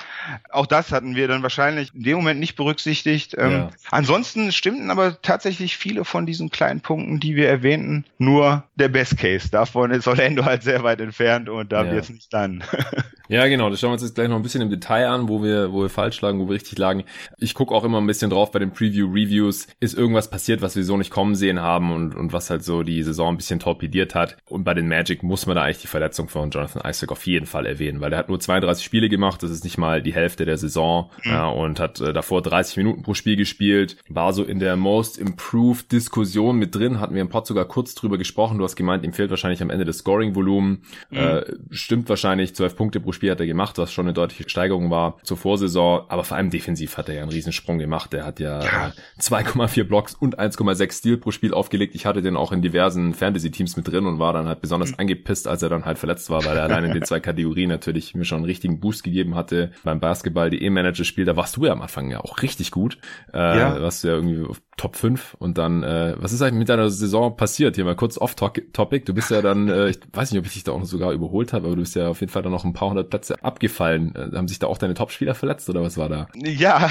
Auch 0.50 0.66
das 0.66 0.92
hatten 0.92 1.16
wir 1.16 1.30
dann 1.30 1.42
wahrscheinlich 1.50 1.94
in 1.96 2.04
dem 2.04 2.18
Moment 2.18 2.40
nicht 2.40 2.56
berücksichtigt. 2.56 3.36
Ähm, 3.38 3.52
ja. 3.52 3.70
Ansonsten 3.90 4.52
stimmten 4.52 4.92
aber 4.92 5.20
tatsächlich 5.22 5.78
viele 5.78 6.06
von 6.06 6.28
diesen 6.28 6.52
kleinen 6.52 6.82
Punkten, 6.82 7.20
die 7.20 7.36
wir 7.36 7.50
erwähnten, 7.50 8.06
nur 8.20 8.66
der 8.76 8.88
Best 8.88 9.18
Case. 9.18 9.50
Davon 9.50 9.90
ist 9.90 10.08
Orlando 10.08 10.46
halt 10.46 10.62
sehr 10.62 10.84
weit 10.84 11.02
entfernt 11.02 11.50
und 11.50 11.72
da 11.72 11.84
ja. 11.84 11.92
wird 11.92 12.04
es 12.04 12.10
nicht 12.12 12.32
dann. 12.32 12.64
ja, 13.30 13.48
genau. 13.48 13.72
Das 13.72 13.80
schauen 13.80 13.90
wir 13.90 13.94
uns 13.94 14.04
jetzt 14.04 14.14
gleich 14.14 14.30
noch 14.30 14.36
ein 14.36 14.44
bisschen 14.44 14.62
im 14.62 14.70
Detail 14.70 15.08
an, 15.08 15.28
wo 15.28 15.42
wir, 15.42 15.74
wo 15.74 15.82
wir 15.82 15.90
falsch 15.90 16.22
lagen, 16.22 16.40
wo 16.40 16.48
wir 16.48 16.54
richtig 16.54 16.78
lagen. 16.78 17.04
Ich 17.40 17.56
gucke 17.56 17.74
auch 17.74 17.84
immer 17.84 18.00
ein 18.00 18.08
bisschen 18.08 18.30
drauf 18.30 18.52
bei 18.52 18.60
den 18.60 18.72
Preview-Reviews. 18.72 19.68
Ist 19.80 19.98
irgendwas 19.98 20.30
passiert, 20.30 20.62
was 20.62 20.76
wir 20.76 20.84
so 20.84 20.98
nicht 20.98 21.10
kommen 21.10 21.34
sehen 21.34 21.60
haben 21.60 21.92
und, 21.92 22.16
und 22.16 22.32
was 22.32 22.52
halt 22.52 22.64
so 22.64 22.84
die 22.84 23.02
Saison 23.02 23.34
ein 23.34 23.38
bisschen 23.38 23.60
torpediert 23.60 24.14
hat. 24.14 24.38
Und 24.46 24.64
bei 24.64 24.76
den 24.76 24.88
Magic 24.88 25.24
muss 25.24 25.48
man 25.48 25.56
da 25.56 25.64
eigentlich 25.64 25.82
die 25.82 25.88
Verletzung 25.88 26.30
von 26.30 26.52
Jonathan 26.52 26.88
Isaac 26.88 27.12
auf 27.12 27.26
jeden 27.26 27.48
Fall 27.48 27.66
erwähnen, 27.66 28.02
weil 28.02 28.12
der 28.12 28.20
hat 28.20 28.30
nur 28.30 28.40
32 28.40 28.86
Spiele 28.86 29.10
gemacht. 29.10 29.42
Das 29.42 29.50
ist 29.50 29.64
nicht 29.64 29.80
mal 29.80 30.04
die 30.04 30.14
Hälfte 30.14 30.46
der 30.46 30.58
Saison 30.58 31.10
mhm. 31.24 31.32
Ja, 31.40 31.48
und 31.48 31.80
hat 31.80 32.02
äh, 32.02 32.12
davor 32.12 32.42
30 32.42 32.76
Minuten 32.78 33.02
pro 33.02 33.14
Spiel 33.14 33.38
gespielt. 33.38 33.96
War 34.10 34.34
so 34.34 34.44
in 34.44 34.60
der 34.60 34.76
Most 34.76 35.18
Improved 35.18 35.90
Diskussion 35.90 36.58
mit 36.58 36.76
drin. 36.76 37.00
Hatten 37.00 37.16
wir 37.16 37.22
im 37.22 37.30
Pod 37.30 37.48
sogar 37.48 37.64
kurz 37.64 37.96
drüber 37.96 38.18
gesprochen. 38.18 38.58
Du 38.58 38.66
hast 38.66 38.76
gemeint, 38.76 39.06
ihm 39.06 39.14
fehlt 39.14 39.30
wahrscheinlich 39.30 39.62
am 39.62 39.70
Ende 39.70 39.86
das 39.86 40.00
Scoring-Volumen. 40.00 40.84
Mhm. 41.12 41.18
Äh, 41.18 41.44
stimmt 41.72 42.10
wahrscheinlich. 42.10 42.56
12 42.56 42.76
Punkte 42.76 43.00
pro 43.00 43.14
Spiel 43.14 43.32
hat 43.32 43.40
er 43.40 43.48
gemacht, 43.48 43.78
was 43.78 43.94
schon 43.94 44.06
eine 44.06 44.14
deutliche 44.14 44.50
Steigerung 44.50 44.90
war 44.90 45.18
zur 45.24 45.38
Vorsaison. 45.38 46.02
Aber 46.10 46.26
vor 46.26 46.36
allem 46.36 46.50
defensiv 46.50 46.98
hat 46.98 47.08
er 47.08 47.16
ja 47.16 47.22
einen 47.22 47.32
Riesensprung 47.32 47.80
gemacht. 47.80 48.14
Er 48.14 48.26
hat 48.26 48.42
ja, 48.42 48.62
ja. 48.62 48.94
2,4 49.22 49.86
Blocks 49.86 50.16
und 50.16 50.40
1,6 50.40 50.92
Steal 50.92 51.18
pro 51.18 51.32
Spiel 51.32 51.54
aufgelegt. 51.54 51.96
Ich 51.96 52.06
hatte 52.06 52.22
den 52.22 52.36
auch 52.36 52.52
in 52.52 52.62
diversen 52.62 53.14
Fantasy-Teams 53.14 53.78
mit 53.78 53.88
drin 53.88 54.06
und 54.06 54.20
war 54.20 54.34
dann 54.34 54.50
halt 54.50 54.60
besonders 54.60 54.92
mhm. 54.92 54.96
angepisst, 54.98 55.48
als 55.48 55.64
er 55.64 55.70
dann 55.70 55.86
halt 55.86 56.00
verletzt 56.00 56.30
war, 56.30 56.44
weil 56.44 56.58
er 56.58 56.64
allein 56.64 56.84
in 56.84 56.94
den 56.94 57.06
zwei 57.06 57.22
Kategorien 57.22 57.70
natürlich 57.70 58.14
mir 58.14 58.26
schon 58.26 58.40
einen 58.40 58.46
richtigen 58.46 58.82
Boost 58.82 59.06
gegeben 59.06 59.36
hatte. 59.36 59.72
Beim 59.86 60.02
Basketball.de 60.02 60.70
Manager-Spiel, 60.70 61.29
da 61.30 61.36
warst 61.36 61.58
du 61.58 61.66
ja 61.66 61.74
am 61.74 61.82
Anfang 61.82 62.10
ja 62.10 62.22
auch 62.22 62.42
richtig 62.42 62.72
gut. 62.72 62.98
Äh, 63.34 63.38
ja. 63.38 63.82
Warst 63.82 64.04
du 64.04 64.08
ja 64.08 64.16
irgendwie 64.16 64.44
auf 64.46 64.60
Top 64.78 64.96
5 64.96 65.36
und 65.40 65.58
dann, 65.58 65.84
äh, 65.84 66.16
was 66.18 66.32
ist 66.32 66.42
eigentlich 66.42 66.60
mit 66.60 66.70
deiner 66.70 66.90
Saison 66.90 67.36
passiert? 67.36 67.76
Hier 67.76 67.86
mal 67.86 67.96
kurz 67.96 68.18
off-topic. 68.18 69.06
Du 69.06 69.14
bist 69.14 69.30
ja 69.30 69.42
dann, 69.42 69.68
äh, 69.68 69.90
ich 69.90 70.00
weiß 70.12 70.32
nicht, 70.32 70.40
ob 70.40 70.46
ich 70.46 70.54
dich 70.54 70.64
da 70.64 70.72
auch 70.72 70.84
sogar 70.86 71.12
überholt 71.12 71.54
habe, 71.54 71.68
aber 71.68 71.76
du 71.76 71.82
bist 71.82 71.96
ja 71.96 72.08
auf 72.08 72.22
jeden 72.22 72.32
Fall 72.32 72.42
dann 72.42 72.52
noch 72.52 72.64
ein 72.64 72.74
paar 72.74 72.90
hundert 72.90 73.10
Plätze 73.10 73.44
abgefallen. 73.44 74.16
Äh, 74.16 74.36
haben 74.36 74.48
sich 74.48 74.58
da 74.58 74.68
auch 74.68 74.78
deine 74.78 74.94
Topspieler 74.94 75.36
verletzt 75.36 75.70
oder 75.70 75.84
was 75.84 75.98
war 75.98 76.10
da? 76.10 76.28
Ja, 76.34 76.90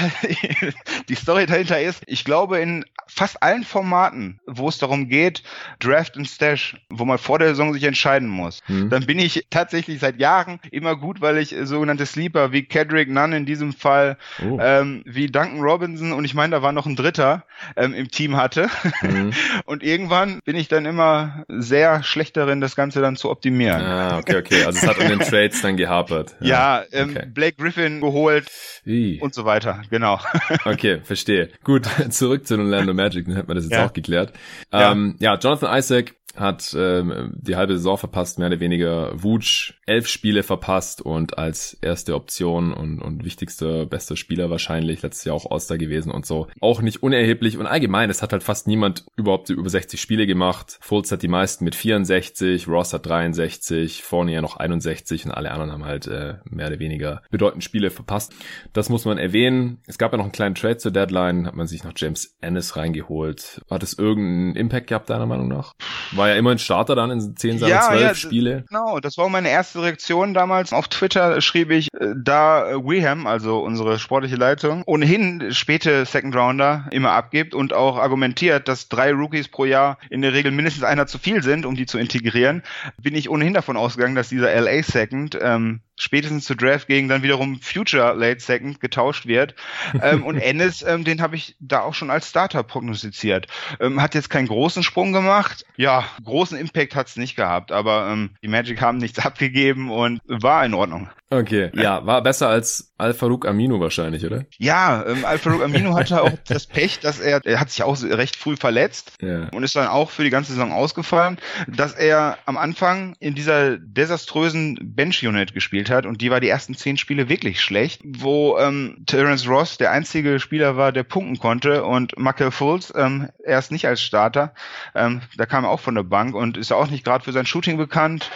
die 1.09 1.15
Story 1.15 1.47
dahinter 1.47 1.81
ist, 1.81 2.03
ich 2.05 2.23
glaube 2.23 2.59
in 2.59 2.85
fast 3.07 3.41
allen 3.41 3.63
Formaten, 3.63 4.39
wo 4.45 4.69
es 4.69 4.77
darum 4.77 5.09
geht, 5.09 5.43
Draft 5.79 6.15
und 6.15 6.25
Stash, 6.25 6.77
wo 6.89 7.05
man 7.05 7.17
vor 7.17 7.39
der 7.39 7.49
Saison 7.49 7.73
sich 7.73 7.83
entscheiden 7.83 8.29
muss, 8.29 8.61
hm. 8.67 8.89
dann 8.89 9.05
bin 9.05 9.19
ich 9.19 9.47
tatsächlich 9.49 9.99
seit 9.99 10.19
Jahren 10.19 10.59
immer 10.71 10.95
gut, 10.95 11.19
weil 11.21 11.39
ich 11.39 11.55
sogenannte 11.63 12.05
Sleeper 12.05 12.51
wie 12.51 12.63
Kedrick 12.63 13.09
Nunn 13.09 13.33
in 13.33 13.45
diesem 13.47 13.73
Fall, 13.73 14.17
oh. 14.43 14.59
ähm, 14.61 15.03
wie 15.05 15.27
Duncan 15.27 15.61
Robinson 15.61 16.13
und 16.13 16.25
ich 16.25 16.33
meine, 16.33 16.55
da 16.55 16.61
war 16.61 16.71
noch 16.71 16.85
ein 16.85 16.95
Dritter 16.95 17.43
ähm, 17.75 17.93
im 17.93 18.09
Team 18.09 18.35
hatte. 18.35 18.69
Mhm. 19.01 19.31
Und 19.65 19.83
irgendwann 19.83 20.39
bin 20.45 20.55
ich 20.55 20.67
dann 20.67 20.85
immer 20.85 21.45
sehr 21.47 22.03
schlecht 22.03 22.37
darin, 22.37 22.61
das 22.61 22.75
Ganze 22.75 23.01
dann 23.01 23.15
zu 23.15 23.29
optimieren. 23.29 23.81
Ah, 23.81 24.17
okay, 24.17 24.37
okay. 24.37 24.63
Also 24.63 24.79
es 24.79 24.87
hat 24.87 24.99
an 24.99 25.09
den 25.09 25.19
Trades 25.19 25.61
dann 25.61 25.77
gehapert. 25.77 26.35
Ja, 26.39 26.79
ja 26.79 26.85
ähm, 26.91 27.11
okay. 27.11 27.25
Blake 27.27 27.57
Griffin 27.57 28.01
geholt 28.01 28.47
Wie? 28.83 29.19
und 29.21 29.33
so 29.33 29.45
weiter. 29.45 29.81
Genau. 29.89 30.19
Okay, 30.65 30.99
verstehe. 31.03 31.49
Gut, 31.63 31.87
zurück 32.09 32.45
zu 32.45 32.57
den 32.57 32.65
Orlando 32.65 32.93
Magic, 32.93 33.25
dann 33.25 33.35
hätten 33.35 33.47
wir 33.47 33.55
das 33.55 33.65
jetzt 33.65 33.73
ja. 33.73 33.85
auch 33.85 33.93
geklärt. 33.93 34.33
Ja. 34.71 34.91
Ähm, 34.91 35.15
ja, 35.19 35.35
Jonathan 35.35 35.77
Isaac 35.77 36.15
hat 36.35 36.75
ähm, 36.77 37.33
die 37.35 37.55
halbe 37.55 37.73
Saison 37.73 37.97
verpasst, 37.97 38.39
mehr 38.39 38.47
oder 38.47 38.59
weniger. 38.59 39.11
Wutsch 39.21 39.73
elf 39.85 40.07
Spiele 40.07 40.43
verpasst 40.43 41.01
und 41.01 41.37
als 41.37 41.73
erste 41.81 42.15
Option 42.15 42.73
und, 42.73 42.99
und 42.99 43.25
wichtigster, 43.25 43.85
bester 43.85 44.15
Spieler 44.19 44.49
wahrscheinlich, 44.49 45.01
letztes 45.01 45.25
Jahr 45.25 45.35
auch 45.35 45.49
All-Star 45.49 45.77
gewesen 45.77 46.11
und 46.11 46.25
so. 46.25 46.47
Auch 46.61 46.81
nicht 46.81 47.01
unerheblich 47.01 47.57
und 47.57 47.67
allgemein, 47.67 48.09
es 48.09 48.21
hat 48.21 48.31
halt 48.31 48.43
fast 48.43 48.67
niemand 48.67 49.05
überhaupt 49.15 49.49
über 49.49 49.69
60 49.69 49.99
Spiele 49.99 50.27
gemacht. 50.27 50.77
Fultz 50.81 51.11
hat 51.11 51.23
die 51.23 51.27
meisten 51.27 51.63
mit 51.63 51.75
64, 51.75 52.67
Ross 52.67 52.93
hat 52.93 53.05
63, 53.05 54.03
Fournier 54.03 54.41
noch 54.41 54.57
61 54.57 55.25
und 55.25 55.31
alle 55.31 55.51
anderen 55.51 55.71
haben 55.71 55.85
halt 55.85 56.07
äh, 56.07 56.35
mehr 56.45 56.67
oder 56.67 56.79
weniger 56.79 57.21
bedeutend 57.31 57.63
Spiele 57.63 57.89
verpasst. 57.89 58.33
Das 58.73 58.89
muss 58.89 59.05
man 59.05 59.17
erwähnen. 59.17 59.81
Es 59.87 59.97
gab 59.97 60.11
ja 60.11 60.17
noch 60.17 60.25
einen 60.25 60.31
kleinen 60.31 60.55
Trade 60.55 60.77
zur 60.77 60.91
Deadline, 60.91 61.47
hat 61.47 61.55
man 61.55 61.67
sich 61.67 61.83
noch 61.83 61.93
James 61.95 62.37
Ennis 62.41 62.75
reingeholt. 62.75 63.61
Hat 63.69 63.83
es 63.83 63.97
irgendeinen 63.97 64.55
Impact 64.55 64.87
gehabt, 64.87 65.09
deiner 65.09 65.25
Meinung 65.25 65.47
nach? 65.47 65.73
War 66.11 66.29
ja 66.29 66.35
immerhin 66.35 66.59
Starter 66.59 66.95
dann 66.95 67.11
in 67.11 67.35
10 67.35 67.59
seiner 67.59 67.71
ja, 67.71 67.81
12 67.81 68.01
ja, 68.01 68.15
Spiele. 68.15 68.65
Genau, 68.67 68.99
das 68.99 69.17
war 69.17 69.29
meine 69.29 69.49
erste 69.49 69.81
Reaktion 69.81 70.33
damals. 70.33 70.73
Auf 70.73 70.87
Twitter 70.87 71.39
schrieb 71.41 71.71
ich, 71.71 71.87
äh, 71.93 72.13
da 72.17 72.83
Weham, 72.83 73.27
also 73.27 73.59
unsere 73.59 73.99
sportliche 74.09 74.37
Leitung, 74.37 74.81
ohnehin 74.87 75.53
späte 75.53 76.03
Second 76.03 76.35
Rounder 76.35 76.87
immer 76.89 77.11
abgibt 77.11 77.53
und 77.53 77.73
auch 77.73 77.99
argumentiert, 77.99 78.67
dass 78.67 78.89
drei 78.89 79.11
Rookies 79.11 79.49
pro 79.49 79.65
Jahr 79.65 79.99
in 80.09 80.23
der 80.23 80.33
Regel 80.33 80.51
mindestens 80.51 80.83
einer 80.83 81.05
zu 81.05 81.19
viel 81.19 81.43
sind, 81.43 81.63
um 81.63 81.75
die 81.75 81.85
zu 81.85 81.99
integrieren, 81.99 82.63
bin 82.99 83.13
ich 83.13 83.29
ohnehin 83.29 83.53
davon 83.53 83.77
ausgegangen, 83.77 84.15
dass 84.15 84.29
dieser 84.29 84.59
LA 84.59 84.81
Second 84.81 85.37
ähm, 85.39 85.81
spätestens 85.99 86.45
zu 86.45 86.55
Draft 86.55 86.87
gegen 86.87 87.07
dann 87.07 87.21
wiederum 87.21 87.59
Future 87.61 88.13
Late 88.13 88.39
Second 88.39 88.79
getauscht 88.79 89.27
wird. 89.27 89.53
ähm, 90.01 90.25
und 90.25 90.37
Ennis, 90.39 90.81
ähm, 90.81 91.03
den 91.03 91.21
habe 91.21 91.35
ich 91.35 91.55
da 91.59 91.81
auch 91.81 91.93
schon 91.93 92.09
als 92.09 92.29
Starter 92.29 92.63
prognostiziert. 92.63 93.47
Ähm, 93.79 94.01
hat 94.01 94.15
jetzt 94.15 94.29
keinen 94.29 94.47
großen 94.47 94.81
Sprung 94.81 95.13
gemacht. 95.13 95.65
Ja, 95.75 96.05
großen 96.23 96.57
Impact 96.57 96.95
hat's 96.95 97.17
nicht 97.17 97.35
gehabt, 97.35 97.71
aber 97.71 98.09
ähm, 98.11 98.31
die 98.41 98.47
Magic 98.47 98.81
haben 98.81 98.97
nichts 98.97 99.19
abgegeben 99.25 99.91
und 99.91 100.21
war 100.27 100.65
in 100.65 100.73
Ordnung. 100.73 101.09
Okay, 101.31 101.69
ja, 101.75 102.03
war 102.07 102.23
besser 102.23 102.49
als 102.49 102.91
Al-Farouk 102.97 103.47
Amino 103.47 103.79
wahrscheinlich, 103.79 104.25
oder? 104.25 104.45
Ja, 104.57 105.05
ähm, 105.05 105.25
Al-Farouk 105.25 105.63
Amino 105.63 105.95
hatte 105.95 106.23
auch 106.23 106.31
das 106.47 106.65
Pech, 106.65 106.99
dass 107.01 107.19
er, 107.19 107.45
er 107.45 107.59
hat 107.59 107.69
sich 107.69 107.83
auch 107.83 108.01
recht 108.01 108.35
früh 108.35 108.55
verletzt 108.55 109.13
ja. 109.21 109.47
und 109.49 109.61
ist 109.61 109.75
dann 109.75 109.87
auch 109.87 110.09
für 110.09 110.23
die 110.23 110.31
ganze 110.31 110.53
Saison 110.53 110.71
ausgefallen, 110.71 111.37
dass 111.67 111.93
er 111.93 112.39
am 112.45 112.57
Anfang 112.57 113.15
in 113.19 113.35
dieser 113.35 113.77
desaströsen 113.77 114.79
Bench-Unit 114.81 115.53
gespielt 115.53 115.88
hat 115.89 116.05
und 116.05 116.21
die 116.21 116.31
war 116.31 116.39
die 116.39 116.49
ersten 116.49 116.75
zehn 116.75 116.97
Spiele 116.97 117.29
wirklich 117.29 117.61
schlecht, 117.61 118.01
wo 118.03 118.57
ähm, 118.57 119.03
Terence 119.05 119.47
Ross 119.47 119.77
der 119.77 119.91
einzige 119.91 120.39
Spieler 120.39 120.77
war, 120.77 120.91
der 120.91 121.03
punkten 121.03 121.37
konnte 121.39 121.83
und 121.83 122.17
Michael 122.17 122.51
Fultz 122.51 122.91
ähm, 122.95 123.29
erst 123.45 123.71
nicht 123.71 123.87
als 123.87 124.01
Starter, 124.01 124.53
ähm, 124.95 125.21
da 125.37 125.45
kam 125.45 125.63
er 125.63 125.69
auch 125.69 125.79
von 125.79 125.95
der 125.95 126.03
Bank 126.03 126.35
und 126.35 126.57
ist 126.57 126.71
auch 126.71 126.89
nicht 126.89 127.03
gerade 127.03 127.23
für 127.23 127.31
sein 127.31 127.45
Shooting 127.45 127.77
bekannt 127.77 128.31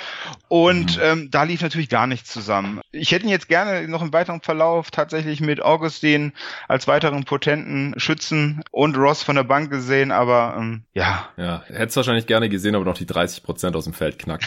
und 0.47 0.97
mhm. 0.97 1.03
ähm, 1.03 1.31
da 1.31 1.43
lief 1.43 1.61
natürlich 1.61 1.89
gar 1.89 2.07
nichts 2.07 2.31
zusammen 2.31 2.81
ich 2.93 3.11
hätte 3.11 3.25
ihn 3.25 3.31
jetzt 3.31 3.49
gerne 3.49 3.87
noch 3.87 4.03
im 4.03 4.13
weiteren 4.13 4.41
Verlauf 4.41 4.91
tatsächlich 4.91 5.41
mit 5.41 5.61
Augustin 5.61 6.31
als 6.67 6.87
weiteren 6.87 7.23
potenten 7.25 7.95
Schützen 7.97 8.63
und 8.71 8.95
Ross 8.97 9.23
von 9.23 9.35
der 9.35 9.43
Bank 9.43 9.71
gesehen, 9.71 10.11
aber 10.11 10.55
ähm, 10.57 10.83
ja. 10.93 11.27
Ja, 11.35 11.63
hätte 11.67 11.95
wahrscheinlich 11.95 12.27
gerne 12.27 12.49
gesehen, 12.49 12.75
aber 12.75 12.85
noch 12.85 12.97
die 12.97 13.07
30 13.07 13.43
Prozent 13.43 13.75
aus 13.75 13.85
dem 13.85 13.93
Feld 13.93 14.19
knackt. 14.19 14.45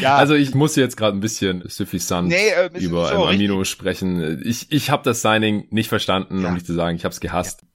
ja. 0.00 0.16
Also 0.18 0.34
ich 0.34 0.54
muss 0.54 0.74
jetzt 0.74 0.96
gerade 0.96 1.16
ein 1.16 1.20
bisschen 1.20 1.47
suffisant 1.66 2.28
nee, 2.28 2.48
äh, 2.48 2.70
über 2.78 3.08
so 3.08 3.26
Amino 3.26 3.64
sprechen. 3.64 4.42
Ich, 4.44 4.70
ich 4.70 4.90
habe 4.90 5.02
das 5.02 5.22
Signing 5.22 5.66
nicht 5.70 5.88
verstanden, 5.88 6.42
ja. 6.42 6.48
um 6.48 6.54
nicht 6.54 6.66
zu 6.66 6.74
sagen, 6.74 6.96
ich 6.96 7.04
habe 7.04 7.12
es 7.12 7.20
gehasst. 7.20 7.62
Ja 7.62 7.68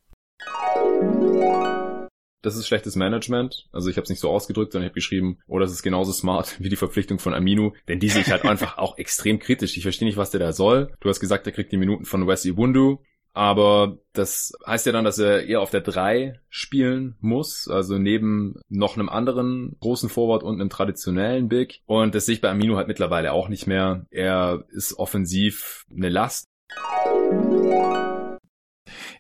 das 2.43 2.57
ist 2.57 2.67
schlechtes 2.67 2.95
Management. 2.95 3.67
Also 3.71 3.89
ich 3.89 3.95
habe 3.95 4.03
es 4.03 4.09
nicht 4.09 4.19
so 4.19 4.29
ausgedrückt, 4.29 4.73
sondern 4.73 4.85
ich 4.85 4.91
habe 4.91 4.95
geschrieben, 4.95 5.39
oh, 5.47 5.59
das 5.59 5.71
ist 5.71 5.81
genauso 5.81 6.11
smart 6.11 6.57
wie 6.59 6.69
die 6.69 6.75
Verpflichtung 6.75 7.17
von 7.17 7.33
Aminu, 7.33 7.71
denn 7.87 7.99
die 7.99 8.09
sehe 8.09 8.21
ich 8.21 8.31
halt 8.31 8.43
einfach 8.45 8.77
auch 8.77 8.97
extrem 8.97 9.39
kritisch. 9.39 9.75
Ich 9.77 9.83
verstehe 9.83 10.07
nicht, 10.07 10.17
was 10.17 10.29
der 10.29 10.39
da 10.39 10.51
soll. 10.51 10.93
Du 10.99 11.09
hast 11.09 11.19
gesagt, 11.19 11.47
er 11.47 11.53
kriegt 11.53 11.71
die 11.71 11.77
Minuten 11.77 12.05
von 12.05 12.27
Wes 12.27 12.45
Iwundu, 12.45 12.99
aber 13.33 13.97
das 14.13 14.53
heißt 14.65 14.85
ja 14.85 14.91
dann, 14.91 15.05
dass 15.05 15.17
er 15.19 15.45
eher 15.45 15.61
auf 15.61 15.71
der 15.71 15.81
3 15.81 16.39
spielen 16.49 17.15
muss, 17.19 17.67
also 17.67 17.97
neben 17.97 18.61
noch 18.69 18.95
einem 18.95 19.09
anderen 19.09 19.75
großen 19.79 20.09
Forward 20.09 20.43
und 20.43 20.61
einem 20.61 20.69
traditionellen 20.69 21.49
Big. 21.49 21.81
Und 21.85 22.15
das 22.15 22.25
sehe 22.25 22.35
ich 22.35 22.41
bei 22.41 22.49
Aminu 22.49 22.77
halt 22.77 22.87
mittlerweile 22.87 23.33
auch 23.33 23.49
nicht 23.49 23.67
mehr. 23.67 24.05
Er 24.11 24.63
ist 24.69 24.97
offensiv 24.99 25.85
eine 25.91 26.09
Last. 26.09 26.45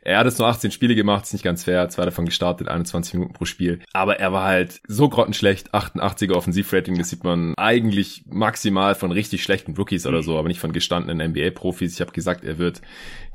Er 0.05 0.19
hat 0.19 0.25
jetzt 0.25 0.39
nur 0.39 0.47
18 0.47 0.71
Spiele 0.71 0.95
gemacht, 0.95 1.23
ist 1.23 1.33
nicht 1.33 1.43
ganz 1.43 1.63
fair, 1.63 1.87
zwei 1.89 2.05
davon 2.05 2.25
gestartet, 2.25 2.67
21 2.67 3.13
Minuten 3.13 3.33
pro 3.33 3.45
Spiel. 3.45 3.79
Aber 3.93 4.19
er 4.19 4.33
war 4.33 4.45
halt 4.45 4.81
so 4.87 5.09
grottenschlecht, 5.09 5.73
88er 5.73 6.33
Offensivrating, 6.33 6.97
das 6.97 7.09
sieht 7.09 7.23
man 7.23 7.53
eigentlich 7.57 8.23
maximal 8.27 8.95
von 8.95 9.11
richtig 9.11 9.43
schlechten 9.43 9.75
Rookies 9.75 10.05
oder 10.05 10.21
so, 10.21 10.37
aber 10.37 10.47
nicht 10.47 10.59
von 10.59 10.73
gestandenen 10.73 11.31
NBA-Profis. 11.31 11.93
Ich 11.93 12.01
habe 12.01 12.11
gesagt, 12.11 12.43
er 12.43 12.57
wird 12.57 12.81